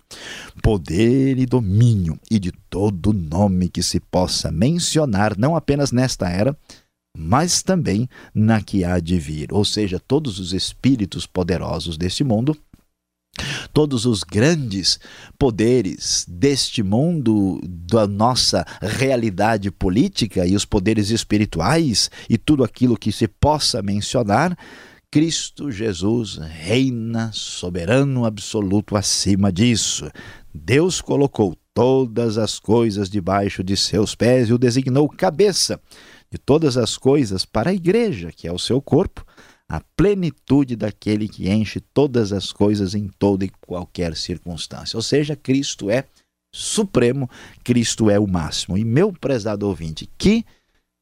poder 0.64 1.38
e 1.38 1.46
domínio 1.46 2.18
e 2.32 2.40
de 2.40 2.52
todo 2.70 3.12
nome 3.12 3.68
que 3.68 3.84
se 3.84 4.00
possa 4.00 4.50
mencionar, 4.50 5.38
não 5.38 5.56
apenas 5.56 5.92
nesta 5.92 6.30
era, 6.30 6.58
mas 7.18 7.64
também 7.64 8.08
na 8.34 8.62
que 8.62 8.84
há 8.84 9.00
de 9.00 9.18
vir. 9.18 9.52
Ou 9.52 9.66
seja, 9.66 10.00
todos 10.00 10.40
os 10.40 10.54
espíritos 10.54 11.26
poderosos 11.26 11.98
deste 11.98 12.24
mundo 12.24 12.56
todos 13.74 14.06
os 14.06 14.24
grandes 14.24 15.00
poderes 15.38 16.26
deste 16.28 16.82
mundo, 16.84 17.60
da 17.64 18.08
nossa 18.08 18.66
realidade 18.82 19.72
política 19.72 20.46
e 20.46 20.56
os 20.56 20.66
poderes 20.66 21.10
espirituais 21.10 22.10
e 22.30 22.38
tudo 22.38 22.64
aquilo 22.64 22.98
que 22.98 23.12
se 23.12 23.28
possa 23.28 23.82
mencionar, 23.82 24.58
Cristo 25.10 25.72
Jesus 25.72 26.38
reina 26.38 27.32
soberano 27.34 28.26
absoluto 28.26 28.96
acima 28.96 29.52
disso. 29.52 30.10
Deus 30.54 31.00
colocou 31.00 31.56
todas 31.74 32.38
as 32.38 32.60
coisas 32.60 33.10
debaixo 33.10 33.64
de 33.64 33.78
seus 33.78 34.16
pés 34.16 34.50
e 34.50 34.54
o 34.54 34.58
designou 34.58 35.08
cabeça 35.08 35.80
de 36.30 36.38
todas 36.38 36.76
as 36.76 36.98
coisas 36.98 37.46
para 37.46 37.70
a 37.70 37.74
igreja, 37.74 38.32
que 38.36 38.48
é 38.48 38.52
o 38.52 38.60
seu 38.60 38.82
corpo 38.82 39.26
a 39.70 39.82
plenitude 39.96 40.76
daquele 40.76 41.28
que 41.28 41.50
enche 41.50 41.80
todas 41.80 42.32
as 42.32 42.52
coisas 42.52 42.96
em 42.96 43.08
toda 43.08 43.46
e 43.46 43.52
qualquer 43.66 44.16
circunstância. 44.16 44.96
Ou 44.96 45.04
seja, 45.04 45.36
Cristo 45.36 45.90
é 45.90 46.06
supremo, 46.54 47.30
Cristo 47.64 48.10
é 48.10 48.20
o 48.20 48.28
máximo. 48.28 48.78
E 48.78 48.86
meu 48.86 49.12
prezado 49.12 49.68
ouvinte, 49.68 50.10
que 50.18 50.46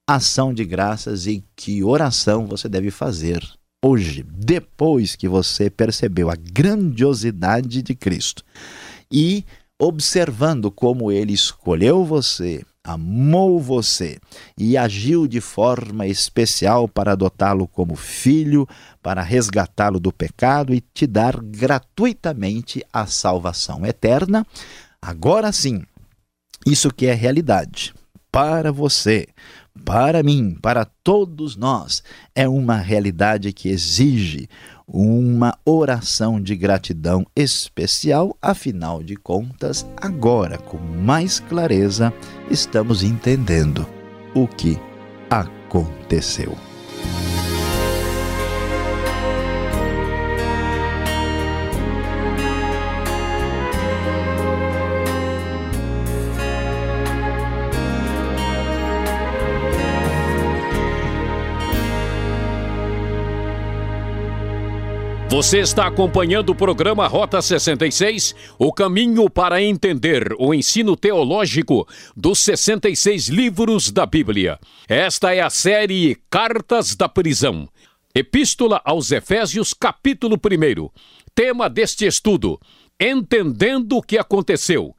ação 0.08 0.54
de 0.54 0.66
graças 0.66 1.28
e 1.28 1.44
que 1.56 1.84
oração 1.84 2.46
você 2.48 2.68
deve 2.68 2.92
fazer 2.92 3.44
hoje, 3.84 4.24
depois 4.24 5.16
que 5.16 5.28
você 5.28 5.70
percebeu 5.70 6.30
a 6.32 6.36
grandiosidade 6.36 7.84
de 7.84 7.94
Cristo 7.94 8.44
e 9.12 9.46
observando 9.80 10.72
como 10.72 11.12
ele 11.12 11.34
escolheu 11.34 12.04
você, 12.04 12.66
amou 12.86 13.60
você 13.60 14.20
e 14.58 14.78
agiu 14.78 15.28
de 15.28 15.42
forma 15.42 16.06
especial 16.06 16.88
para 16.88 17.14
adotá-lo 17.14 17.68
como 17.68 17.96
filho, 17.96 18.68
para 19.02 19.22
resgatá-lo 19.24 20.00
do 20.00 20.14
pecado 20.14 20.74
e 20.74 20.80
te 20.80 21.08
dar 21.08 21.42
gratuitamente 21.42 22.86
a 22.94 23.06
salvação 23.08 23.86
eterna. 23.86 24.46
Agora 25.02 25.52
sim, 25.52 25.84
isso 26.66 26.94
que 26.94 27.08
é 27.08 27.14
realidade 27.14 27.94
para 28.32 28.70
você, 28.70 29.28
para 29.86 30.22
mim, 30.22 30.58
para 30.62 30.84
todos 30.84 31.56
nós, 31.56 32.04
é 32.36 32.50
uma 32.50 32.76
realidade 32.76 33.54
que 33.54 33.70
exige 33.70 34.50
uma 34.88 35.58
oração 35.66 36.42
de 36.42 36.56
gratidão 36.56 37.26
especial, 37.36 38.38
afinal 38.42 39.02
de 39.02 39.16
contas, 39.16 39.86
agora 39.98 40.58
com 40.58 40.78
mais 40.78 41.40
clareza 41.40 42.14
estamos 42.50 43.04
entendendo 43.04 43.88
o 44.34 44.48
que 44.48 44.80
aconteceu. 45.30 46.56
Você 65.36 65.60
está 65.60 65.88
acompanhando 65.88 66.52
o 66.52 66.56
programa 66.56 67.06
Rota 67.08 67.42
66, 67.42 68.34
o 68.58 68.72
caminho 68.72 69.30
para 69.30 69.62
entender 69.62 70.34
o 70.40 70.54
ensino 70.54 70.96
teológico 70.96 71.86
dos 72.16 72.40
66 72.40 73.28
livros 73.28 73.92
da 73.92 74.06
Bíblia. 74.06 74.58
Esta 74.88 75.36
é 75.36 75.42
a 75.42 75.50
série 75.50 76.18
Cartas 76.30 76.96
da 76.96 77.10
Prisão. 77.10 77.68
Epístola 78.16 78.82
aos 78.86 79.12
Efésios, 79.12 79.74
capítulo 79.74 80.38
1. 80.38 80.90
Tema 81.36 81.70
deste 81.70 82.06
estudo: 82.06 82.58
Entendendo 82.98 83.98
o 83.98 84.02
que 84.02 84.18
aconteceu. 84.18 84.96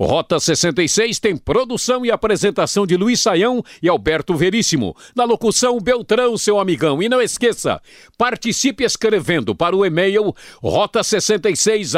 Rota 0.00 0.40
66 0.40 1.18
tem 1.18 1.36
produção 1.36 2.06
e 2.06 2.10
apresentação 2.10 2.86
de 2.86 2.96
Luiz 2.96 3.20
Saião 3.20 3.62
e 3.82 3.88
Alberto 3.88 4.34
Veríssimo. 4.34 4.96
Na 5.14 5.24
locução, 5.24 5.78
Beltrão, 5.78 6.38
seu 6.38 6.58
amigão. 6.58 7.02
E 7.02 7.08
não 7.08 7.20
esqueça, 7.20 7.82
participe 8.16 8.82
escrevendo 8.82 9.54
para 9.54 9.76
o 9.76 9.84
e-mail 9.84 10.34
rota66 10.64 11.92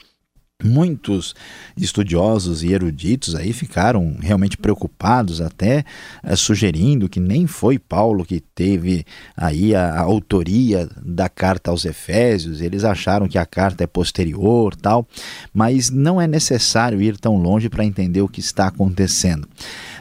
Muitos 0.64 1.36
estudiosos 1.78 2.64
e 2.64 2.74
eruditos 2.74 3.36
aí 3.36 3.54
ficaram 3.54 4.18
realmente 4.20 4.58
preocupados, 4.58 5.40
até 5.40 5.86
é, 6.24 6.36
sugerindo 6.36 7.08
que 7.08 7.20
nem 7.20 7.46
foi 7.46 7.78
Paulo 7.78 8.26
que 8.26 8.40
teve 8.40 9.06
aí 9.36 9.76
a, 9.76 9.92
a, 9.94 10.00
autoria 10.00 10.90
da 11.00 11.30
carta 11.30 11.70
aos 11.70 11.86
Efésios, 11.86 12.60
eles 12.60 12.84
acharam 12.84 13.28
que 13.28 13.38
a 13.38 13.46
carta 13.46 13.84
é 13.84 13.88
posterior, 13.88 14.76
tal, 14.76 15.08
mas 15.54 15.92
não 15.92 16.20
é 16.20 16.26
necessário 16.26 17.00
ir 17.00 17.18
tão 17.18 17.38
longe 17.38 17.70
para 17.70 17.86
entender 17.86 18.22
o 18.22 18.28
que 18.28 18.40
está 18.40 18.66
acontecendo. 18.66 19.48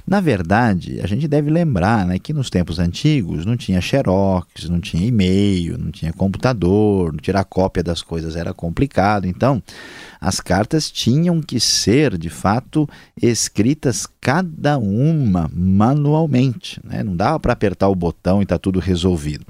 Na 0.07 0.21
verdade, 0.21 1.01
a 1.03 1.07
gente 1.07 1.27
deve 1.27 1.51
lembrar 1.51 2.07
né, 2.07 2.17
que 2.17 2.33
nos 2.33 2.49
tempos 2.49 2.79
antigos 2.79 3.45
não 3.45 3.57
tinha 3.57 3.81
xerox, 3.81 4.69
não 4.69 4.81
tinha 4.81 5.05
e-mail, 5.05 5.77
não 5.77 5.91
tinha 5.91 6.13
computador, 6.13 7.15
tirar 7.21 7.45
cópia 7.45 7.83
das 7.83 8.03
coisas 8.03 8.37
era 8.37 8.55
complicado. 8.55 9.27
Então, 9.27 9.61
as 10.21 10.39
cartas 10.39 10.93
tinham 10.93 11.41
que 11.41 11.59
ser, 11.59 12.17
de 12.17 12.31
fato, 12.31 12.89
escritas 13.21 14.07
cada 14.21 14.79
uma 14.79 15.51
manualmente. 15.53 16.81
Né? 16.85 17.03
Não 17.03 17.17
dava 17.17 17.41
para 17.41 17.53
apertar 17.53 17.89
o 17.89 17.95
botão 17.97 18.41
e 18.41 18.45
está 18.45 18.59
tudo 18.59 18.79
resolvido. 18.79 19.45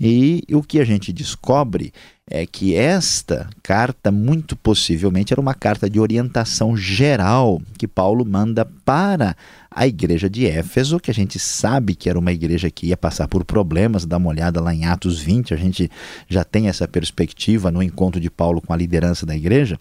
E 0.00 0.42
o 0.52 0.62
que 0.62 0.80
a 0.80 0.84
gente 0.84 1.12
descobre 1.12 1.92
é 2.30 2.44
que 2.46 2.74
esta 2.74 3.48
carta, 3.62 4.12
muito 4.12 4.54
possivelmente, 4.54 5.32
era 5.32 5.40
uma 5.40 5.54
carta 5.54 5.88
de 5.88 5.98
orientação 5.98 6.76
geral 6.76 7.60
que 7.78 7.88
Paulo 7.88 8.24
manda 8.24 8.64
para 8.64 9.36
a 9.70 9.86
igreja 9.86 10.28
de 10.28 10.46
Éfeso, 10.46 11.00
que 11.00 11.10
a 11.10 11.14
gente 11.14 11.38
sabe 11.38 11.94
que 11.94 12.08
era 12.08 12.18
uma 12.18 12.32
igreja 12.32 12.70
que 12.70 12.88
ia 12.88 12.96
passar 12.96 13.28
por 13.28 13.44
problemas, 13.44 14.04
dá 14.04 14.16
uma 14.16 14.30
olhada 14.30 14.60
lá 14.60 14.74
em 14.74 14.84
Atos 14.84 15.20
20, 15.20 15.54
a 15.54 15.56
gente 15.56 15.90
já 16.28 16.44
tem 16.44 16.68
essa 16.68 16.86
perspectiva 16.86 17.70
no 17.70 17.82
encontro 17.82 18.20
de 18.20 18.30
Paulo 18.30 18.60
com 18.60 18.72
a 18.72 18.76
liderança 18.76 19.24
da 19.24 19.36
igreja, 19.36 19.78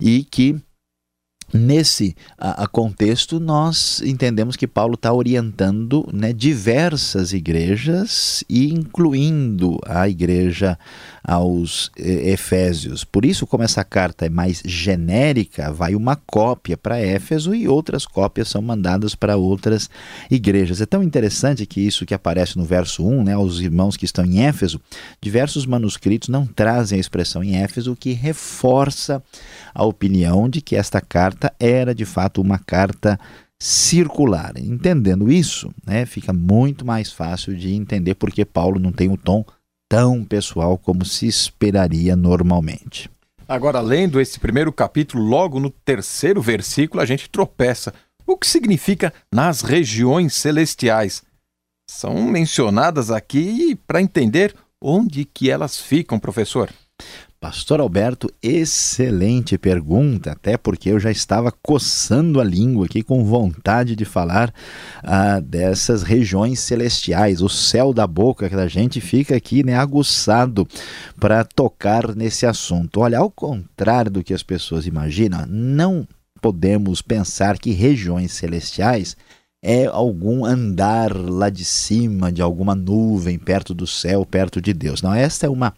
e 0.00 0.24
que 0.24 0.56
Nesse 1.56 2.16
a, 2.36 2.64
a 2.64 2.66
contexto, 2.66 3.38
nós 3.38 4.02
entendemos 4.02 4.56
que 4.56 4.66
Paulo 4.66 4.94
está 4.94 5.12
orientando 5.12 6.04
né, 6.12 6.32
diversas 6.32 7.32
igrejas, 7.32 8.42
incluindo 8.50 9.78
a 9.86 10.08
igreja 10.08 10.76
aos 11.22 11.92
Efésios. 11.96 13.04
Por 13.04 13.24
isso, 13.24 13.46
como 13.46 13.62
essa 13.62 13.84
carta 13.84 14.26
é 14.26 14.28
mais 14.28 14.62
genérica, 14.64 15.72
vai 15.72 15.94
uma 15.94 16.16
cópia 16.16 16.76
para 16.76 16.98
Éfeso 16.98 17.54
e 17.54 17.68
outras 17.68 18.04
cópias 18.04 18.48
são 18.48 18.60
mandadas 18.60 19.14
para 19.14 19.36
outras 19.36 19.88
igrejas. 20.28 20.80
É 20.80 20.86
tão 20.86 21.04
interessante 21.04 21.64
que 21.66 21.80
isso 21.80 22.04
que 22.04 22.14
aparece 22.14 22.58
no 22.58 22.64
verso 22.64 23.06
1, 23.06 23.22
né, 23.22 23.36
os 23.36 23.60
irmãos 23.60 23.96
que 23.96 24.04
estão 24.04 24.24
em 24.24 24.44
Éfeso, 24.44 24.80
diversos 25.20 25.66
manuscritos 25.66 26.28
não 26.28 26.46
trazem 26.46 26.98
a 26.98 27.00
expressão 27.00 27.44
em 27.44 27.56
Éfeso, 27.56 27.92
o 27.92 27.96
que 27.96 28.12
reforça 28.12 29.22
a 29.72 29.84
opinião 29.84 30.48
de 30.48 30.60
que 30.60 30.74
esta 30.76 31.00
carta 31.00 31.43
era 31.58 31.94
de 31.94 32.04
fato 32.04 32.40
uma 32.40 32.58
carta 32.58 33.18
circular. 33.58 34.52
Entendendo 34.58 35.30
isso, 35.30 35.72
né, 35.86 36.04
fica 36.06 36.32
muito 36.32 36.84
mais 36.84 37.12
fácil 37.12 37.56
de 37.56 37.74
entender 37.74 38.14
porque 38.14 38.44
Paulo 38.44 38.78
não 38.78 38.92
tem 38.92 39.10
o 39.10 39.16
tom 39.16 39.44
tão 39.88 40.24
pessoal 40.24 40.76
como 40.76 41.04
se 41.04 41.26
esperaria 41.26 42.16
normalmente. 42.16 43.10
Agora, 43.46 43.80
lendo 43.80 44.20
esse 44.20 44.40
primeiro 44.40 44.72
capítulo, 44.72 45.22
logo 45.22 45.60
no 45.60 45.70
terceiro 45.70 46.40
versículo, 46.40 47.02
a 47.02 47.06
gente 47.06 47.28
tropeça. 47.28 47.92
O 48.26 48.36
que 48.38 48.46
significa 48.46 49.12
nas 49.32 49.60
regiões 49.60 50.34
celestiais? 50.34 51.22
São 51.88 52.22
mencionadas 52.22 53.10
aqui 53.10 53.76
para 53.86 54.00
entender 54.00 54.54
onde 54.80 55.24
que 55.24 55.50
elas 55.50 55.78
ficam, 55.78 56.18
professor. 56.18 56.70
Pastor 57.44 57.78
Alberto, 57.78 58.32
excelente 58.42 59.58
pergunta, 59.58 60.32
até 60.32 60.56
porque 60.56 60.88
eu 60.88 60.98
já 60.98 61.10
estava 61.10 61.52
coçando 61.52 62.40
a 62.40 62.44
língua 62.44 62.86
aqui 62.86 63.02
com 63.02 63.22
vontade 63.22 63.94
de 63.94 64.06
falar 64.06 64.50
ah, 65.02 65.40
dessas 65.40 66.02
regiões 66.02 66.60
celestiais, 66.60 67.42
o 67.42 67.48
céu 67.50 67.92
da 67.92 68.06
boca 68.06 68.48
que 68.48 68.54
a 68.54 68.66
gente 68.66 68.98
fica 68.98 69.36
aqui 69.36 69.62
né, 69.62 69.76
aguçado 69.76 70.66
para 71.20 71.44
tocar 71.44 72.16
nesse 72.16 72.46
assunto. 72.46 73.00
Olha, 73.00 73.18
ao 73.18 73.30
contrário 73.30 74.10
do 74.10 74.24
que 74.24 74.32
as 74.32 74.42
pessoas 74.42 74.86
imaginam, 74.86 75.44
não 75.46 76.08
podemos 76.40 77.02
pensar 77.02 77.58
que 77.58 77.72
regiões 77.72 78.32
celestiais 78.32 79.18
é 79.62 79.84
algum 79.84 80.46
andar 80.46 81.14
lá 81.14 81.50
de 81.50 81.64
cima 81.66 82.32
de 82.32 82.40
alguma 82.40 82.74
nuvem 82.74 83.38
perto 83.38 83.74
do 83.74 83.86
céu, 83.86 84.24
perto 84.24 84.62
de 84.62 84.72
Deus. 84.72 85.02
Não, 85.02 85.12
esta 85.12 85.44
é 85.44 85.50
uma 85.50 85.74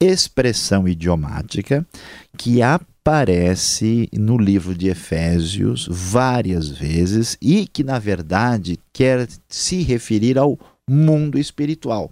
expressão 0.00 0.86
idiomática 0.86 1.86
que 2.36 2.60
aparece 2.60 4.08
no 4.12 4.36
livro 4.36 4.74
de 4.74 4.88
Efésios 4.88 5.88
várias 5.90 6.68
vezes 6.68 7.36
e 7.40 7.66
que, 7.66 7.82
na 7.82 7.98
verdade, 7.98 8.78
quer 8.92 9.26
se 9.48 9.82
referir 9.82 10.38
ao 10.38 10.58
mundo 10.88 11.38
espiritual. 11.38 12.10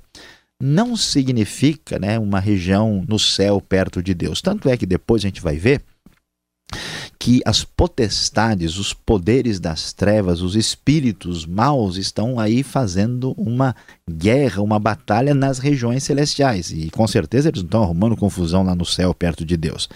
Não 0.63 0.97
significa 0.97 1.99
né, 1.99 2.19
uma 2.19 2.41
região 2.41 3.05
no 3.07 3.19
céu 3.19 3.61
perto 3.61 4.03
de 4.03 4.15
Deus. 4.15 4.41
Tanto 4.41 4.69
é 4.69 4.77
que 4.77 4.87
depois 4.87 5.23
a 5.23 5.29
gente 5.29 5.43
vai 5.43 5.57
ver 5.57 5.83
que 7.19 7.41
as 7.45 7.65
potestades, 7.65 8.77
os 8.77 8.93
poderes 8.93 9.59
das 9.59 9.93
trevas, 9.93 10.43
os 10.43 10.57
espíritos 10.57 11.47
maus 11.47 11.97
estão 11.97 12.39
aí 12.39 12.63
fazendo 12.63 13.33
uma 13.33 13.75
guerra, 14.11 14.63
uma 14.63 14.79
batalha 14.79 15.35
nas 15.35 15.59
regiões 15.59 16.05
celestiais. 16.05 16.71
E 16.71 16.91
com 16.91 17.07
certeza 17.07 17.49
eles 17.49 17.63
não 17.63 17.67
estão 17.67 17.83
arrumando 17.83 18.17
confusão 18.17 18.63
lá 18.63 18.75
no 18.75 18.85
céu 18.85 19.15
perto 19.15 19.45
de 19.45 19.57
Deus. 19.57 19.89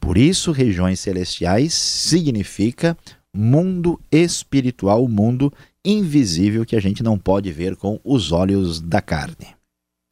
Por 0.00 0.16
isso, 0.16 0.52
regiões 0.52 1.00
celestiais 1.00 1.74
significa 1.74 2.96
mundo 3.34 4.00
espiritual, 4.10 5.06
mundo 5.06 5.52
invisível 5.84 6.64
que 6.64 6.76
a 6.76 6.80
gente 6.80 7.02
não 7.02 7.18
pode 7.18 7.50
ver 7.52 7.76
com 7.76 7.98
os 8.04 8.32
olhos 8.32 8.80
da 8.80 9.00
carne. 9.00 9.54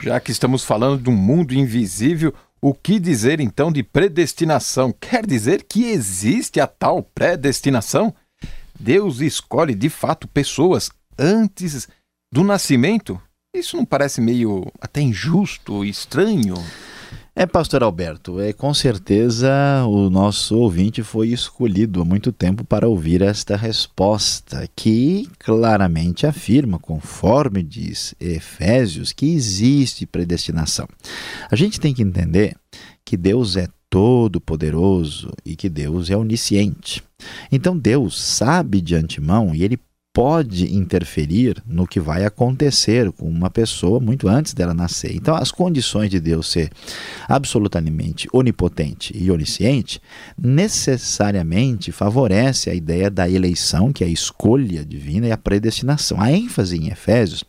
Já 0.02 0.20
que 0.20 0.30
estamos 0.30 0.64
falando 0.64 1.02
de 1.02 1.10
um 1.10 1.16
mundo 1.16 1.52
invisível, 1.52 2.32
o 2.60 2.74
que 2.74 2.98
dizer 2.98 3.40
então 3.40 3.70
de 3.70 3.82
predestinação? 3.82 4.92
Quer 4.92 5.24
dizer 5.26 5.64
que 5.64 5.84
existe 5.84 6.60
a 6.60 6.66
tal 6.66 7.02
predestinação? 7.02 8.14
Deus 8.78 9.20
escolhe 9.20 9.74
de 9.74 9.88
fato 9.88 10.26
pessoas 10.28 10.90
antes 11.18 11.88
do 12.32 12.42
nascimento? 12.44 13.20
Isso 13.54 13.76
não 13.76 13.84
parece 13.84 14.20
meio 14.20 14.66
até 14.80 15.00
injusto, 15.00 15.84
estranho? 15.84 16.54
É, 17.40 17.46
pastor 17.46 17.84
Alberto, 17.84 18.40
é 18.40 18.52
com 18.52 18.74
certeza 18.74 19.48
o 19.86 20.10
nosso 20.10 20.58
ouvinte 20.58 21.04
foi 21.04 21.28
escolhido 21.28 22.02
há 22.02 22.04
muito 22.04 22.32
tempo 22.32 22.64
para 22.64 22.88
ouvir 22.88 23.22
esta 23.22 23.56
resposta, 23.56 24.68
que 24.74 25.30
claramente 25.38 26.26
afirma, 26.26 26.80
conforme 26.80 27.62
diz 27.62 28.12
Efésios, 28.18 29.12
que 29.12 29.32
existe 29.32 30.04
predestinação. 30.04 30.88
A 31.48 31.54
gente 31.54 31.78
tem 31.78 31.94
que 31.94 32.02
entender 32.02 32.56
que 33.04 33.16
Deus 33.16 33.56
é 33.56 33.68
todo-poderoso 33.88 35.30
e 35.44 35.54
que 35.54 35.68
Deus 35.68 36.10
é 36.10 36.16
onisciente. 36.16 37.04
Então 37.52 37.78
Deus 37.78 38.20
sabe 38.20 38.80
de 38.80 38.96
antemão 38.96 39.54
e 39.54 39.62
ele 39.62 39.78
pode 40.18 40.74
interferir 40.74 41.62
no 41.64 41.86
que 41.86 42.00
vai 42.00 42.24
acontecer 42.24 43.12
com 43.12 43.28
uma 43.28 43.48
pessoa 43.48 44.00
muito 44.00 44.26
antes 44.26 44.52
dela 44.52 44.74
nascer. 44.74 45.14
Então, 45.14 45.36
as 45.36 45.52
condições 45.52 46.10
de 46.10 46.18
Deus 46.18 46.50
ser 46.50 46.72
absolutamente 47.28 48.26
onipotente 48.32 49.16
e 49.16 49.30
onisciente 49.30 50.02
necessariamente 50.36 51.92
favorece 51.92 52.68
a 52.68 52.74
ideia 52.74 53.08
da 53.08 53.30
eleição, 53.30 53.92
que 53.92 54.02
é 54.02 54.08
a 54.08 54.10
escolha 54.10 54.84
divina 54.84 55.28
e 55.28 55.30
a 55.30 55.38
predestinação. 55.38 56.20
A 56.20 56.32
ênfase 56.32 56.76
em 56.76 56.88
Efésios 56.88 57.44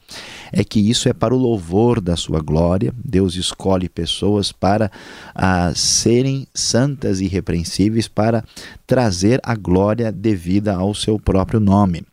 é 0.51 0.63
que 0.63 0.79
isso 0.79 1.09
é 1.09 1.13
para 1.13 1.33
o 1.33 1.39
louvor 1.39 1.99
da 1.99 2.15
sua 2.15 2.39
glória. 2.39 2.93
Deus 3.03 3.33
escolhe 3.33 3.89
pessoas 3.89 4.51
para 4.51 4.91
ah, 5.33 5.73
serem 5.75 6.45
santas 6.53 7.19
e 7.19 7.25
irrepreensíveis, 7.25 8.07
para 8.07 8.43
trazer 8.85 9.39
a 9.41 9.55
glória 9.55 10.11
devida 10.11 10.75
ao 10.75 10.93
seu 10.93 11.17
próprio 11.17 11.59
nome. 11.59 12.03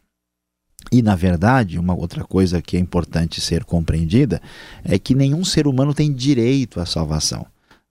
E, 0.93 1.03
na 1.03 1.17
verdade, 1.17 1.79
uma 1.79 1.95
outra 1.95 2.25
coisa 2.25 2.63
que 2.63 2.77
é 2.77 2.81
importante 2.81 3.41
ser 3.41 3.65
compreendida 3.65 4.41
é 4.85 4.99
que 4.99 5.15
nenhum 5.15 5.45
ser 5.45 5.67
humano 5.67 5.93
tem 5.93 6.13
direito 6.13 6.81
à 6.81 6.87
salvação. 6.87 7.47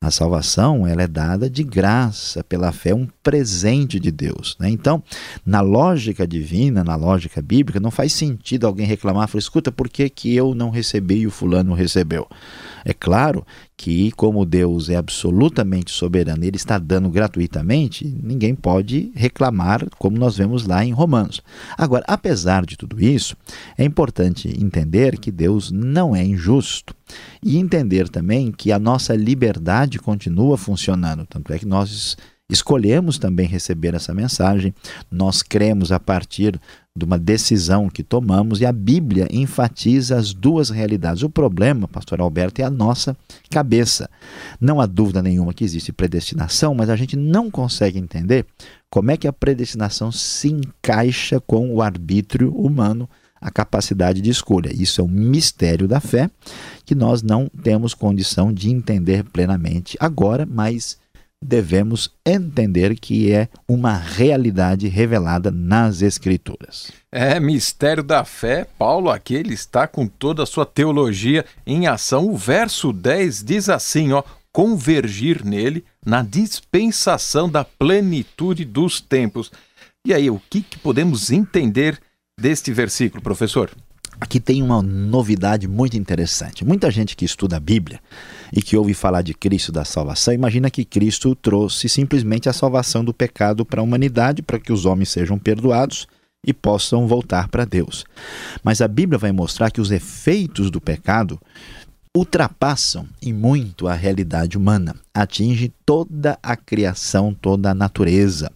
A 0.06 0.12
salvação 0.12 0.86
ela 0.86 1.02
é 1.02 1.08
dada 1.08 1.50
de 1.50 1.64
graça, 1.64 2.44
pela 2.44 2.72
fé, 2.72 2.94
um 2.94 3.08
presente 3.24 4.00
de 4.00 4.12
Deus. 4.12 4.56
Né? 4.60 4.70
Então, 4.70 5.02
na 5.44 5.62
lógica 5.62 6.28
divina, 6.28 6.84
na 6.84 6.96
lógica 6.96 7.42
bíblica, 7.42 7.80
não 7.80 7.90
faz 7.90 8.14
sentido 8.14 8.68
alguém 8.68 8.86
reclamar, 8.86 9.28
falar, 9.28 9.40
escuta, 9.40 9.72
por 9.72 9.90
que, 9.90 10.08
que 10.08 10.36
eu 10.36 10.54
não 10.54 10.70
recebi 10.70 11.22
e 11.22 11.28
o 11.28 11.32
fulano 11.32 11.74
recebeu? 11.74 12.28
É 12.84 12.94
claro 12.94 13.44
que, 13.78 14.12
como 14.12 14.46
Deus 14.46 14.90
é 14.90 14.96
absolutamente 14.96 15.92
soberano 15.92 16.44
ele 16.44 16.56
está 16.56 16.78
dando 16.78 17.10
gratuitamente, 17.10 18.06
ninguém 18.24 18.56
pode 18.56 19.12
reclamar, 19.16 19.86
como 19.98 20.18
nós 20.18 20.38
vemos 20.38 20.66
lá 20.66 20.86
em 20.86 20.92
Romanos. 20.92 21.42
Agora, 21.78 22.04
apesar 22.08 22.66
de 22.66 22.78
tudo 22.78 23.04
isso, 23.04 23.36
é 23.78 23.84
importante 23.84 24.48
entender 24.48 25.20
que 25.20 25.32
Deus 25.32 25.72
não 25.72 26.16
é 26.16 26.24
injusto 26.24 26.96
e 27.44 27.58
entender 27.58 28.08
também 28.10 28.52
que 28.52 28.72
a 28.72 28.80
nossa 28.80 29.16
liberdade 29.16 30.00
continua 30.00 30.58
funcionando. 30.58 31.26
Tanto 31.26 31.52
é 31.52 31.60
que 31.60 31.66
nós 31.66 32.18
escolhemos 32.50 33.18
também 33.18 33.48
receber 33.48 33.94
essa 33.94 34.14
mensagem, 34.14 34.74
nós 35.12 35.42
cremos 35.42 35.92
a 35.92 36.00
partir 36.00 36.60
de 36.98 37.04
uma 37.04 37.20
decisão 37.20 37.90
que 37.90 38.02
tomamos 38.02 38.62
e 38.62 38.66
a 38.66 38.72
Bíblia 38.72 39.28
enfatiza 39.30 40.18
as 40.18 40.34
duas 40.34 40.70
realidades. 40.70 41.24
O 41.24 41.30
problema, 41.30 41.90
pastor 41.90 42.22
Alberto, 42.22 42.62
é 42.62 42.64
a 42.64 42.70
nossa 42.70 43.18
cabeça. 43.50 44.10
Não 44.62 44.80
há 44.80 44.86
dúvida 44.86 45.22
nenhuma 45.22 45.54
que 45.54 45.66
existe 45.66 45.92
predestinação, 45.92 46.74
mas 46.74 46.90
a 46.90 46.96
gente 46.96 47.18
não 47.18 47.52
consegue 47.52 48.00
entender 48.00 48.46
como 48.90 49.12
é 49.12 49.18
que 49.18 49.28
a 49.28 49.34
predestinação 49.34 50.10
se 50.10 50.50
encaixa 50.50 51.42
com 51.42 51.70
o 51.74 51.82
arbítrio 51.82 52.56
humano, 52.56 53.10
a 53.42 53.52
capacidade 53.52 54.22
de 54.22 54.30
escolha. 54.30 54.72
Isso 54.74 55.02
é 55.02 55.04
um 55.04 55.10
mistério 55.10 55.90
da 55.90 56.00
fé 56.00 56.32
que 56.86 56.96
nós 56.96 57.22
não 57.22 57.50
temos 57.62 57.94
condição 57.94 58.54
de 58.54 58.70
entender 58.70 59.26
plenamente 59.26 59.98
agora, 60.00 60.48
mas 60.50 60.98
devemos 61.46 62.12
entender 62.26 63.00
que 63.00 63.32
é 63.32 63.48
uma 63.68 63.96
realidade 63.96 64.88
revelada 64.88 65.52
nas 65.52 66.02
Escrituras. 66.02 66.92
É 67.12 67.40
mistério 67.40 68.04
da 68.04 68.26
fé. 68.26 68.68
Paulo 68.78 69.10
aqui 69.10 69.36
ele 69.36 69.54
está 69.54 69.88
com 69.88 70.08
toda 70.08 70.44
a 70.44 70.46
sua 70.46 70.66
teologia 70.66 71.46
em 71.66 71.88
ação. 71.88 72.28
O 72.28 72.36
verso 72.36 72.92
10 72.92 73.44
diz 73.44 73.70
assim, 73.70 74.12
ó: 74.12 74.24
convergir 74.52 75.46
nele 75.46 75.84
na 76.06 76.22
dispensação 76.22 77.50
da 77.50 77.64
plenitude 77.64 78.64
dos 78.64 79.02
tempos. 79.02 79.52
E 80.08 80.14
aí, 80.14 80.30
o 80.30 80.42
que, 80.50 80.62
que 80.62 80.78
podemos 80.78 81.32
entender 81.32 82.00
deste 82.40 82.72
versículo, 82.72 83.22
professor? 83.22 83.72
Aqui 84.20 84.40
tem 84.40 84.64
uma 84.64 84.82
novidade 84.82 85.68
muito 85.68 85.98
interessante. 85.98 86.64
Muita 86.64 86.90
gente 86.90 87.16
que 87.18 87.26
estuda 87.26 87.58
a 87.58 87.60
Bíblia 87.60 88.00
e 88.56 88.62
que 88.62 88.78
ouve 88.78 88.94
falar 88.94 89.22
de 89.22 89.34
Cristo 89.34 89.70
da 89.70 89.84
salvação, 89.84 90.34
imagina 90.34 90.70
que 90.70 90.86
Cristo 90.86 91.36
trouxe 91.36 91.90
simplesmente 91.90 92.48
a 92.48 92.54
salvação 92.54 93.04
do 93.04 93.14
pecado 93.14 93.66
para 93.66 93.82
a 93.82 93.84
humanidade, 93.84 94.42
para 94.42 94.58
que 94.58 94.72
os 94.72 94.86
homens 94.86 95.10
sejam 95.10 95.38
perdoados 95.38 96.08
e 96.48 96.54
possam 96.54 97.06
voltar 97.06 97.50
para 97.50 97.66
Deus. 97.66 98.06
Mas 98.64 98.82
a 98.82 98.88
Bíblia 98.88 99.20
vai 99.20 99.34
mostrar 99.34 99.72
que 99.72 99.82
os 99.82 99.92
efeitos 99.92 100.72
do 100.72 100.80
pecado 100.80 101.38
ultrapassam 102.16 103.06
em 103.22 103.34
muito 103.34 103.90
a 103.90 103.94
realidade 103.94 104.58
humana, 104.58 104.96
atinge 105.14 105.74
toda 105.86 106.40
a 106.42 106.56
criação, 106.56 107.34
toda 107.34 107.72
a 107.72 107.76
natureza. 107.76 108.50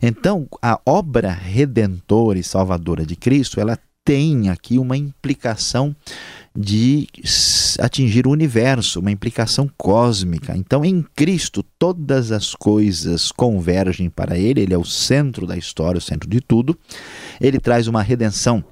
Então, 0.00 0.46
a 0.62 0.80
obra 0.86 1.32
redentora 1.32 2.38
e 2.38 2.44
salvadora 2.44 3.04
de 3.04 3.16
Cristo, 3.16 3.58
ela 3.58 3.76
tem 4.04 4.50
aqui 4.50 4.78
uma 4.78 4.96
implicação 4.96 5.96
de 6.54 7.08
atingir 7.78 8.26
o 8.26 8.30
universo, 8.30 9.00
uma 9.00 9.10
implicação 9.10 9.70
cósmica. 9.76 10.56
Então, 10.56 10.84
em 10.84 11.02
Cristo, 11.14 11.62
todas 11.78 12.30
as 12.30 12.54
coisas 12.54 13.32
convergem 13.32 14.10
para 14.10 14.38
Ele, 14.38 14.60
Ele 14.60 14.74
é 14.74 14.78
o 14.78 14.84
centro 14.84 15.46
da 15.46 15.56
história, 15.56 15.98
o 15.98 16.02
centro 16.02 16.28
de 16.28 16.40
tudo. 16.40 16.78
Ele 17.40 17.58
traz 17.58 17.86
uma 17.86 18.02
redenção 18.02 18.62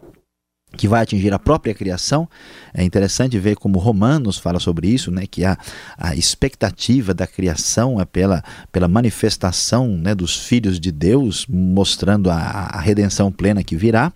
que 0.76 0.87
vai 0.88 1.02
atingir 1.02 1.33
a 1.33 1.38
própria 1.38 1.74
criação. 1.74 2.28
É 2.72 2.83
interessante 2.83 3.38
ver 3.38 3.56
como 3.56 3.78
Romanos 3.78 4.38
fala 4.38 4.61
sobre 4.61 4.88
isso, 4.88 5.11
né, 5.11 5.26
que 5.26 5.44
a, 5.44 5.59
a 5.98 6.14
expectativa 6.14 7.12
da 7.12 7.26
criação 7.26 8.00
é 8.00 8.04
pela, 8.04 8.42
pela 8.70 8.88
manifestação 8.88 9.88
né, 9.88 10.14
dos 10.14 10.37
filhos 10.37 10.78
de 10.78 10.92
Deus, 10.92 11.46
mostrando 11.48 12.30
a, 12.30 12.37
a 12.37 12.80
redenção 12.80 13.33
plena 13.33 13.64
que 13.64 13.76
virá. 13.76 14.12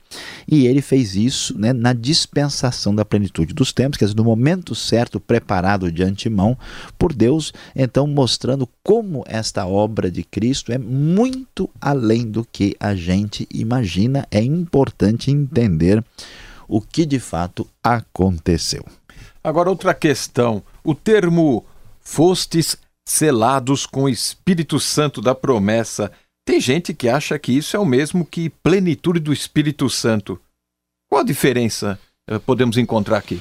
E 0.46 0.66
ele 0.66 0.80
fez 0.80 1.16
isso 1.16 1.58
né, 1.58 1.72
na 1.72 1.92
dispensação 1.92 2.94
da 2.94 3.04
plenitude 3.04 3.52
dos 3.52 3.72
tempos, 3.72 3.98
quer 3.98 4.04
dizer, 4.04 4.16
no 4.16 4.24
momento 4.24 4.74
certo, 4.74 5.18
preparado 5.18 5.90
de 5.90 6.02
antemão 6.02 6.56
por 6.98 7.12
Deus, 7.12 7.52
então 7.74 8.06
mostrando 8.06 8.68
como 8.82 9.24
esta 9.26 9.66
obra 9.66 10.10
de 10.10 10.22
Cristo 10.22 10.72
é 10.72 10.78
muito 10.78 11.68
além 11.80 12.30
do 12.30 12.44
que 12.44 12.76
a 12.78 12.94
gente 12.94 13.48
imagina. 13.52 14.26
É 14.30 14.42
importante 14.42 15.30
entender 15.30 16.04
o 16.68 16.80
que 16.80 17.04
de 17.04 17.18
fato 17.18 17.68
aconteceu. 17.82 18.84
Agora, 19.42 19.68
outra 19.68 19.94
questão: 19.94 20.62
o 20.82 20.94
termo 20.94 21.64
fostes 22.00 22.76
selados 23.04 23.86
com 23.86 24.04
o 24.04 24.08
Espírito 24.08 24.80
Santo 24.80 25.20
da 25.20 25.34
promessa. 25.34 26.10
Tem 26.46 26.60
gente 26.60 26.92
que 26.92 27.08
acha 27.08 27.38
que 27.38 27.52
isso 27.52 27.76
é 27.76 27.80
o 27.80 27.86
mesmo 27.86 28.24
que 28.24 28.50
plenitude 28.50 29.18
do 29.18 29.32
Espírito 29.32 29.88
Santo. 29.88 30.40
Qual 31.10 31.22
a 31.22 31.24
diferença 31.24 31.98
eh, 32.28 32.38
podemos 32.38 32.76
encontrar 32.76 33.18
aqui? 33.18 33.40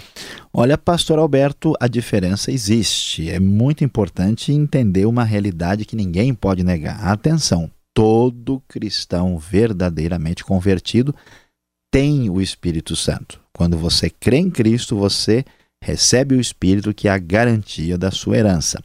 Olha, 0.54 0.78
pastor 0.78 1.20
Alberto, 1.20 1.74
a 1.80 1.88
diferença 1.88 2.52
existe. 2.52 3.30
É 3.30 3.40
muito 3.40 3.84
importante 3.84 4.54
entender 4.54 5.06
uma 5.06 5.24
realidade 5.24 5.86
que 5.86 5.96
ninguém 5.96 6.34
pode 6.34 6.64
negar. 6.64 7.04
Atenção, 7.04 7.70
todo 7.94 8.62
cristão 8.68 9.38
verdadeiramente 9.38 10.44
convertido 10.44 11.14
tem 11.94 12.28
o 12.28 12.42
Espírito 12.42 12.96
Santo. 12.96 13.40
Quando 13.54 13.78
você 13.78 14.10
crê 14.10 14.38
em 14.38 14.50
Cristo, 14.50 14.98
você 14.98 15.46
recebe 15.80 16.34
o 16.34 16.42
Espírito 16.42 16.92
que 16.92 17.08
é 17.08 17.12
a 17.12 17.20
garantia 17.20 18.00
da 18.00 18.10
sua 18.10 18.36
herança. 18.36 18.82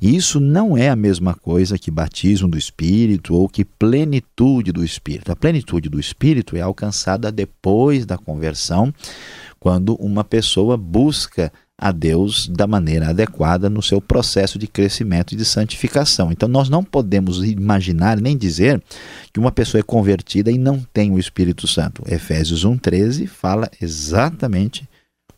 E 0.00 0.14
isso 0.14 0.38
não 0.38 0.78
é 0.78 0.88
a 0.88 0.94
mesma 0.94 1.34
coisa 1.34 1.76
que 1.76 1.90
batismo 1.90 2.46
do 2.46 2.56
Espírito 2.56 3.34
ou 3.34 3.48
que 3.48 3.64
plenitude 3.64 4.70
do 4.70 4.84
Espírito. 4.84 5.32
A 5.32 5.34
plenitude 5.34 5.88
do 5.88 5.98
Espírito 5.98 6.56
é 6.56 6.60
alcançada 6.60 7.32
depois 7.32 8.06
da 8.06 8.16
conversão, 8.16 8.94
quando 9.62 9.94
uma 9.94 10.24
pessoa 10.24 10.76
busca 10.76 11.52
a 11.80 11.92
Deus 11.92 12.48
da 12.48 12.66
maneira 12.66 13.10
adequada 13.10 13.70
no 13.70 13.80
seu 13.80 14.00
processo 14.00 14.58
de 14.58 14.66
crescimento 14.66 15.34
e 15.34 15.36
de 15.36 15.44
santificação. 15.44 16.32
Então 16.32 16.48
nós 16.48 16.68
não 16.68 16.82
podemos 16.82 17.44
imaginar 17.44 18.20
nem 18.20 18.36
dizer 18.36 18.82
que 19.32 19.38
uma 19.38 19.52
pessoa 19.52 19.78
é 19.78 19.84
convertida 19.84 20.50
e 20.50 20.58
não 20.58 20.84
tem 20.92 21.12
o 21.12 21.18
Espírito 21.18 21.68
Santo. 21.68 22.02
Efésios 22.08 22.64
1:13 22.64 23.28
fala 23.28 23.70
exatamente 23.80 24.88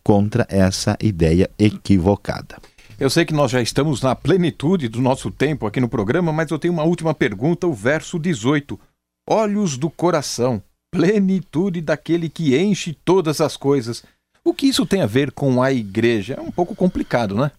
contra 0.03 0.47
essa 0.49 0.97
ideia 1.03 1.51
equivocada. 1.59 2.57
Eu 2.99 3.11
sei 3.11 3.27
que 3.27 3.35
nós 3.35 3.51
já 3.51 3.61
estamos 3.61 4.01
na 4.01 4.15
plenitude 4.15 4.89
do 4.89 5.03
nosso 5.03 5.31
tempo 5.31 5.67
aqui 5.67 5.81
no 5.81 5.89
programa, 5.89 6.33
mas 6.33 6.51
eu 6.51 6.59
tenho 6.59 6.73
uma 6.73 6.85
última 6.85 7.13
pergunta, 7.13 7.67
o 7.67 7.75
verso 7.75 8.19
18. 8.19 8.81
Olhos 9.29 9.77
do 9.77 9.91
coração, 9.91 10.63
plenitude 10.91 11.81
daquele 11.81 12.29
que 12.29 12.57
enche 12.57 12.97
todas 13.05 13.41
as 13.41 13.57
coisas. 13.57 14.05
O 14.45 14.53
que 14.53 14.67
isso 14.67 14.85
tem 14.85 15.01
a 15.01 15.07
ver 15.07 15.33
com 15.33 15.63
a 15.63 15.73
igreja? 15.73 16.35
É 16.35 16.41
um 16.41 16.51
pouco 16.51 16.75
complicado, 16.75 17.35
né? 17.35 17.51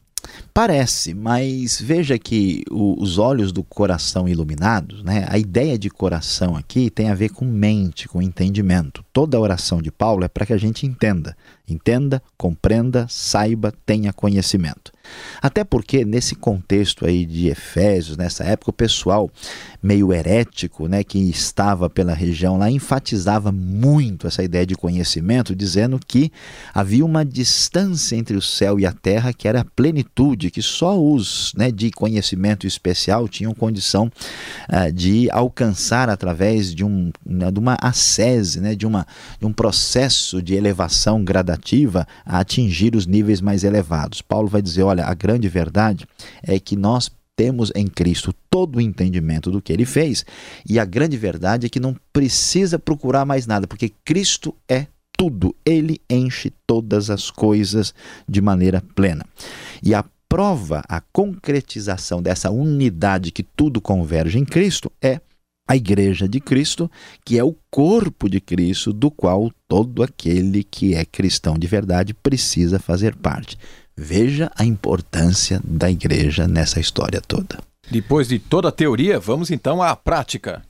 Parece, 0.53 1.15
mas 1.15 1.81
veja 1.81 2.17
que 2.17 2.63
o, 2.69 3.01
os 3.01 3.17
olhos 3.17 3.51
do 3.51 3.63
coração 3.63 4.29
iluminados, 4.29 5.03
né? 5.03 5.25
a 5.29 5.37
ideia 5.37 5.77
de 5.77 5.89
coração 5.89 6.55
aqui 6.55 6.89
tem 6.89 7.09
a 7.09 7.15
ver 7.15 7.29
com 7.29 7.45
mente, 7.45 8.07
com 8.07 8.21
entendimento. 8.21 9.03
Toda 9.11 9.35
a 9.35 9.39
oração 9.39 9.81
de 9.81 9.91
Paulo 9.91 10.23
é 10.23 10.27
para 10.27 10.45
que 10.45 10.53
a 10.53 10.57
gente 10.57 10.85
entenda. 10.85 11.35
Entenda, 11.67 12.21
compreenda, 12.37 13.07
saiba, 13.09 13.73
tenha 13.85 14.13
conhecimento. 14.13 14.91
Até 15.41 15.63
porque 15.63 16.05
nesse 16.05 16.35
contexto 16.35 17.05
aí 17.05 17.25
de 17.25 17.47
Efésios, 17.47 18.17
nessa 18.17 18.43
época, 18.43 18.71
o 18.71 18.73
pessoal 18.73 19.29
meio 19.81 20.11
herético, 20.11 20.87
né, 20.87 21.03
que 21.03 21.19
estava 21.19 21.89
pela 21.89 22.13
região 22.13 22.57
lá, 22.57 22.69
enfatizava 22.69 23.51
muito 23.51 24.27
essa 24.27 24.43
ideia 24.43 24.65
de 24.65 24.75
conhecimento, 24.75 25.55
dizendo 25.55 25.99
que 26.05 26.31
havia 26.73 27.05
uma 27.05 27.23
distância 27.23 28.15
entre 28.15 28.35
o 28.35 28.41
céu 28.41 28.79
e 28.79 28.85
a 28.85 28.91
terra 28.91 29.33
que 29.33 29.47
era 29.47 29.61
a 29.61 29.65
plenitude, 29.65 30.49
que 30.49 30.61
só 30.61 30.99
os 30.99 31.53
né, 31.55 31.71
de 31.71 31.91
conhecimento 31.91 32.65
especial 32.65 33.27
tinham 33.27 33.53
condição 33.53 34.11
uh, 34.69 34.91
de 34.91 35.29
alcançar 35.31 36.09
através 36.09 36.73
de, 36.73 36.83
um, 36.83 37.11
né, 37.25 37.51
de 37.51 37.59
uma 37.59 37.77
ascese, 37.79 38.59
né, 38.59 38.73
de, 38.73 38.87
uma, 38.87 39.05
de 39.39 39.45
um 39.45 39.53
processo 39.53 40.41
de 40.41 40.55
elevação 40.55 41.23
gradativa 41.23 41.54
a 42.25 42.39
atingir 42.39 42.95
os 42.95 43.05
níveis 43.05 43.41
mais 43.41 43.63
elevados. 43.63 44.21
Paulo 44.21 44.47
vai 44.47 44.61
dizer: 44.61 44.83
olha, 44.83 45.05
a 45.05 45.13
grande 45.13 45.47
verdade 45.47 46.07
é 46.43 46.59
que 46.59 46.75
nós 46.75 47.11
temos 47.35 47.71
em 47.75 47.87
Cristo 47.87 48.33
todo 48.49 48.77
o 48.77 48.81
entendimento 48.81 49.51
do 49.51 49.61
que 49.61 49.73
ele 49.73 49.85
fez, 49.85 50.25
e 50.67 50.79
a 50.79 50.85
grande 50.85 51.17
verdade 51.17 51.65
é 51.65 51.69
que 51.69 51.79
não 51.79 51.95
precisa 52.13 52.79
procurar 52.79 53.25
mais 53.25 53.45
nada, 53.45 53.67
porque 53.67 53.91
Cristo 54.05 54.55
é 54.69 54.87
tudo, 55.17 55.55
ele 55.65 56.01
enche 56.09 56.51
todas 56.65 57.09
as 57.09 57.29
coisas 57.29 57.93
de 58.27 58.41
maneira 58.41 58.83
plena. 58.95 59.25
E 59.83 59.93
a 59.93 60.03
prova, 60.27 60.83
a 60.89 60.99
concretização 60.99 62.21
dessa 62.21 62.51
unidade 62.51 63.31
que 63.31 63.43
tudo 63.43 63.79
converge 63.79 64.37
em 64.37 64.45
Cristo 64.45 64.91
é 65.01 65.21
a 65.67 65.75
Igreja 65.75 66.27
de 66.27 66.39
Cristo, 66.39 66.89
que 67.23 67.39
é 67.39 67.43
o 67.43 67.55
corpo 67.71 68.29
de 68.29 68.39
Cristo, 68.39 68.93
do 68.93 69.09
qual 69.09 69.51
todo 69.67 70.03
aquele 70.03 70.63
que 70.63 70.93
é 70.93 71.03
cristão 71.03 71.57
de 71.57 71.67
verdade 71.67 72.13
precisa 72.13 72.79
fazer 72.79 73.15
parte. 73.15 73.57
Veja 73.97 74.51
a 74.55 74.65
importância 74.65 75.61
da 75.63 75.89
igreja 75.89 76.47
nessa 76.47 76.79
história 76.79 77.21
toda. 77.21 77.59
Depois 77.89 78.27
de 78.27 78.39
toda 78.39 78.67
a 78.67 78.71
teoria, 78.71 79.19
vamos 79.19 79.49
então 79.49 79.81
à 79.81 79.95
prática. 79.95 80.61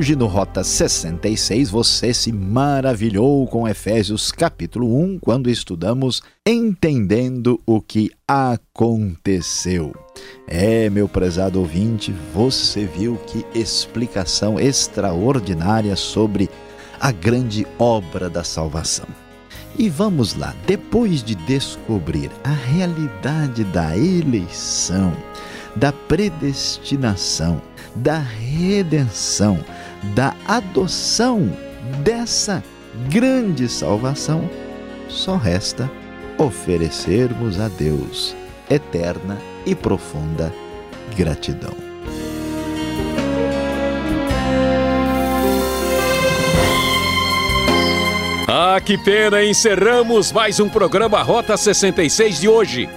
Hoje 0.00 0.16
no 0.16 0.24
Rota 0.24 0.64
66 0.64 1.68
você 1.68 2.14
se 2.14 2.32
maravilhou 2.32 3.46
com 3.46 3.68
Efésios 3.68 4.32
capítulo 4.32 4.98
1 4.98 5.18
quando 5.18 5.50
estudamos 5.50 6.22
Entendendo 6.48 7.60
o 7.66 7.82
que 7.82 8.10
aconteceu. 8.26 9.94
É, 10.48 10.88
meu 10.88 11.06
prezado 11.06 11.60
ouvinte, 11.60 12.14
você 12.32 12.86
viu 12.86 13.20
que 13.26 13.44
explicação 13.54 14.58
extraordinária 14.58 15.94
sobre 15.94 16.48
a 16.98 17.12
grande 17.12 17.66
obra 17.78 18.30
da 18.30 18.42
salvação. 18.42 19.06
E 19.78 19.90
vamos 19.90 20.34
lá, 20.34 20.54
depois 20.66 21.22
de 21.22 21.34
descobrir 21.34 22.30
a 22.42 22.54
realidade 22.54 23.64
da 23.64 23.94
eleição, 23.98 25.12
da 25.76 25.92
predestinação, 25.92 27.60
da 27.94 28.18
redenção, 28.18 29.62
da 30.02 30.34
adoção 30.46 31.50
dessa 32.02 32.62
grande 33.08 33.68
salvação, 33.68 34.48
só 35.08 35.36
resta 35.36 35.90
oferecermos 36.38 37.60
a 37.60 37.68
Deus 37.68 38.34
eterna 38.68 39.38
e 39.66 39.74
profunda 39.74 40.52
gratidão. 41.16 41.74
Ah, 48.52 48.80
que 48.80 48.98
pena! 48.98 49.44
Encerramos 49.44 50.32
mais 50.32 50.58
um 50.58 50.68
programa 50.68 51.22
Rota 51.22 51.56
66 51.56 52.40
de 52.40 52.48
hoje. 52.48 52.88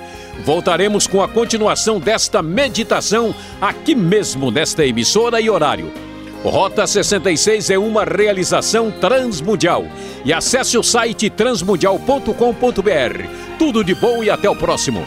Voltaremos 0.44 1.06
com 1.06 1.22
a 1.22 1.28
continuação 1.28 2.00
desta 2.00 2.42
meditação 2.42 3.36
aqui 3.62 3.94
mesmo 3.94 4.50
nesta 4.50 4.84
emissora 4.84 5.39
e 5.39 5.50
horário. 5.50 6.03
Rota 6.43 6.86
66 6.86 7.69
é 7.69 7.77
uma 7.77 8.03
realização 8.03 8.91
transmundial. 8.91 9.86
E 10.25 10.34
acesse 10.34 10.77
o 10.77 10.84
site 10.84 11.29
transmundial.com.br. 11.29 13.27
Tudo 13.58 13.84
de 13.84 13.95
bom 13.95 14.23
e 14.23 14.29
até 14.29 14.49
o 14.49 14.56
próximo. 14.56 15.06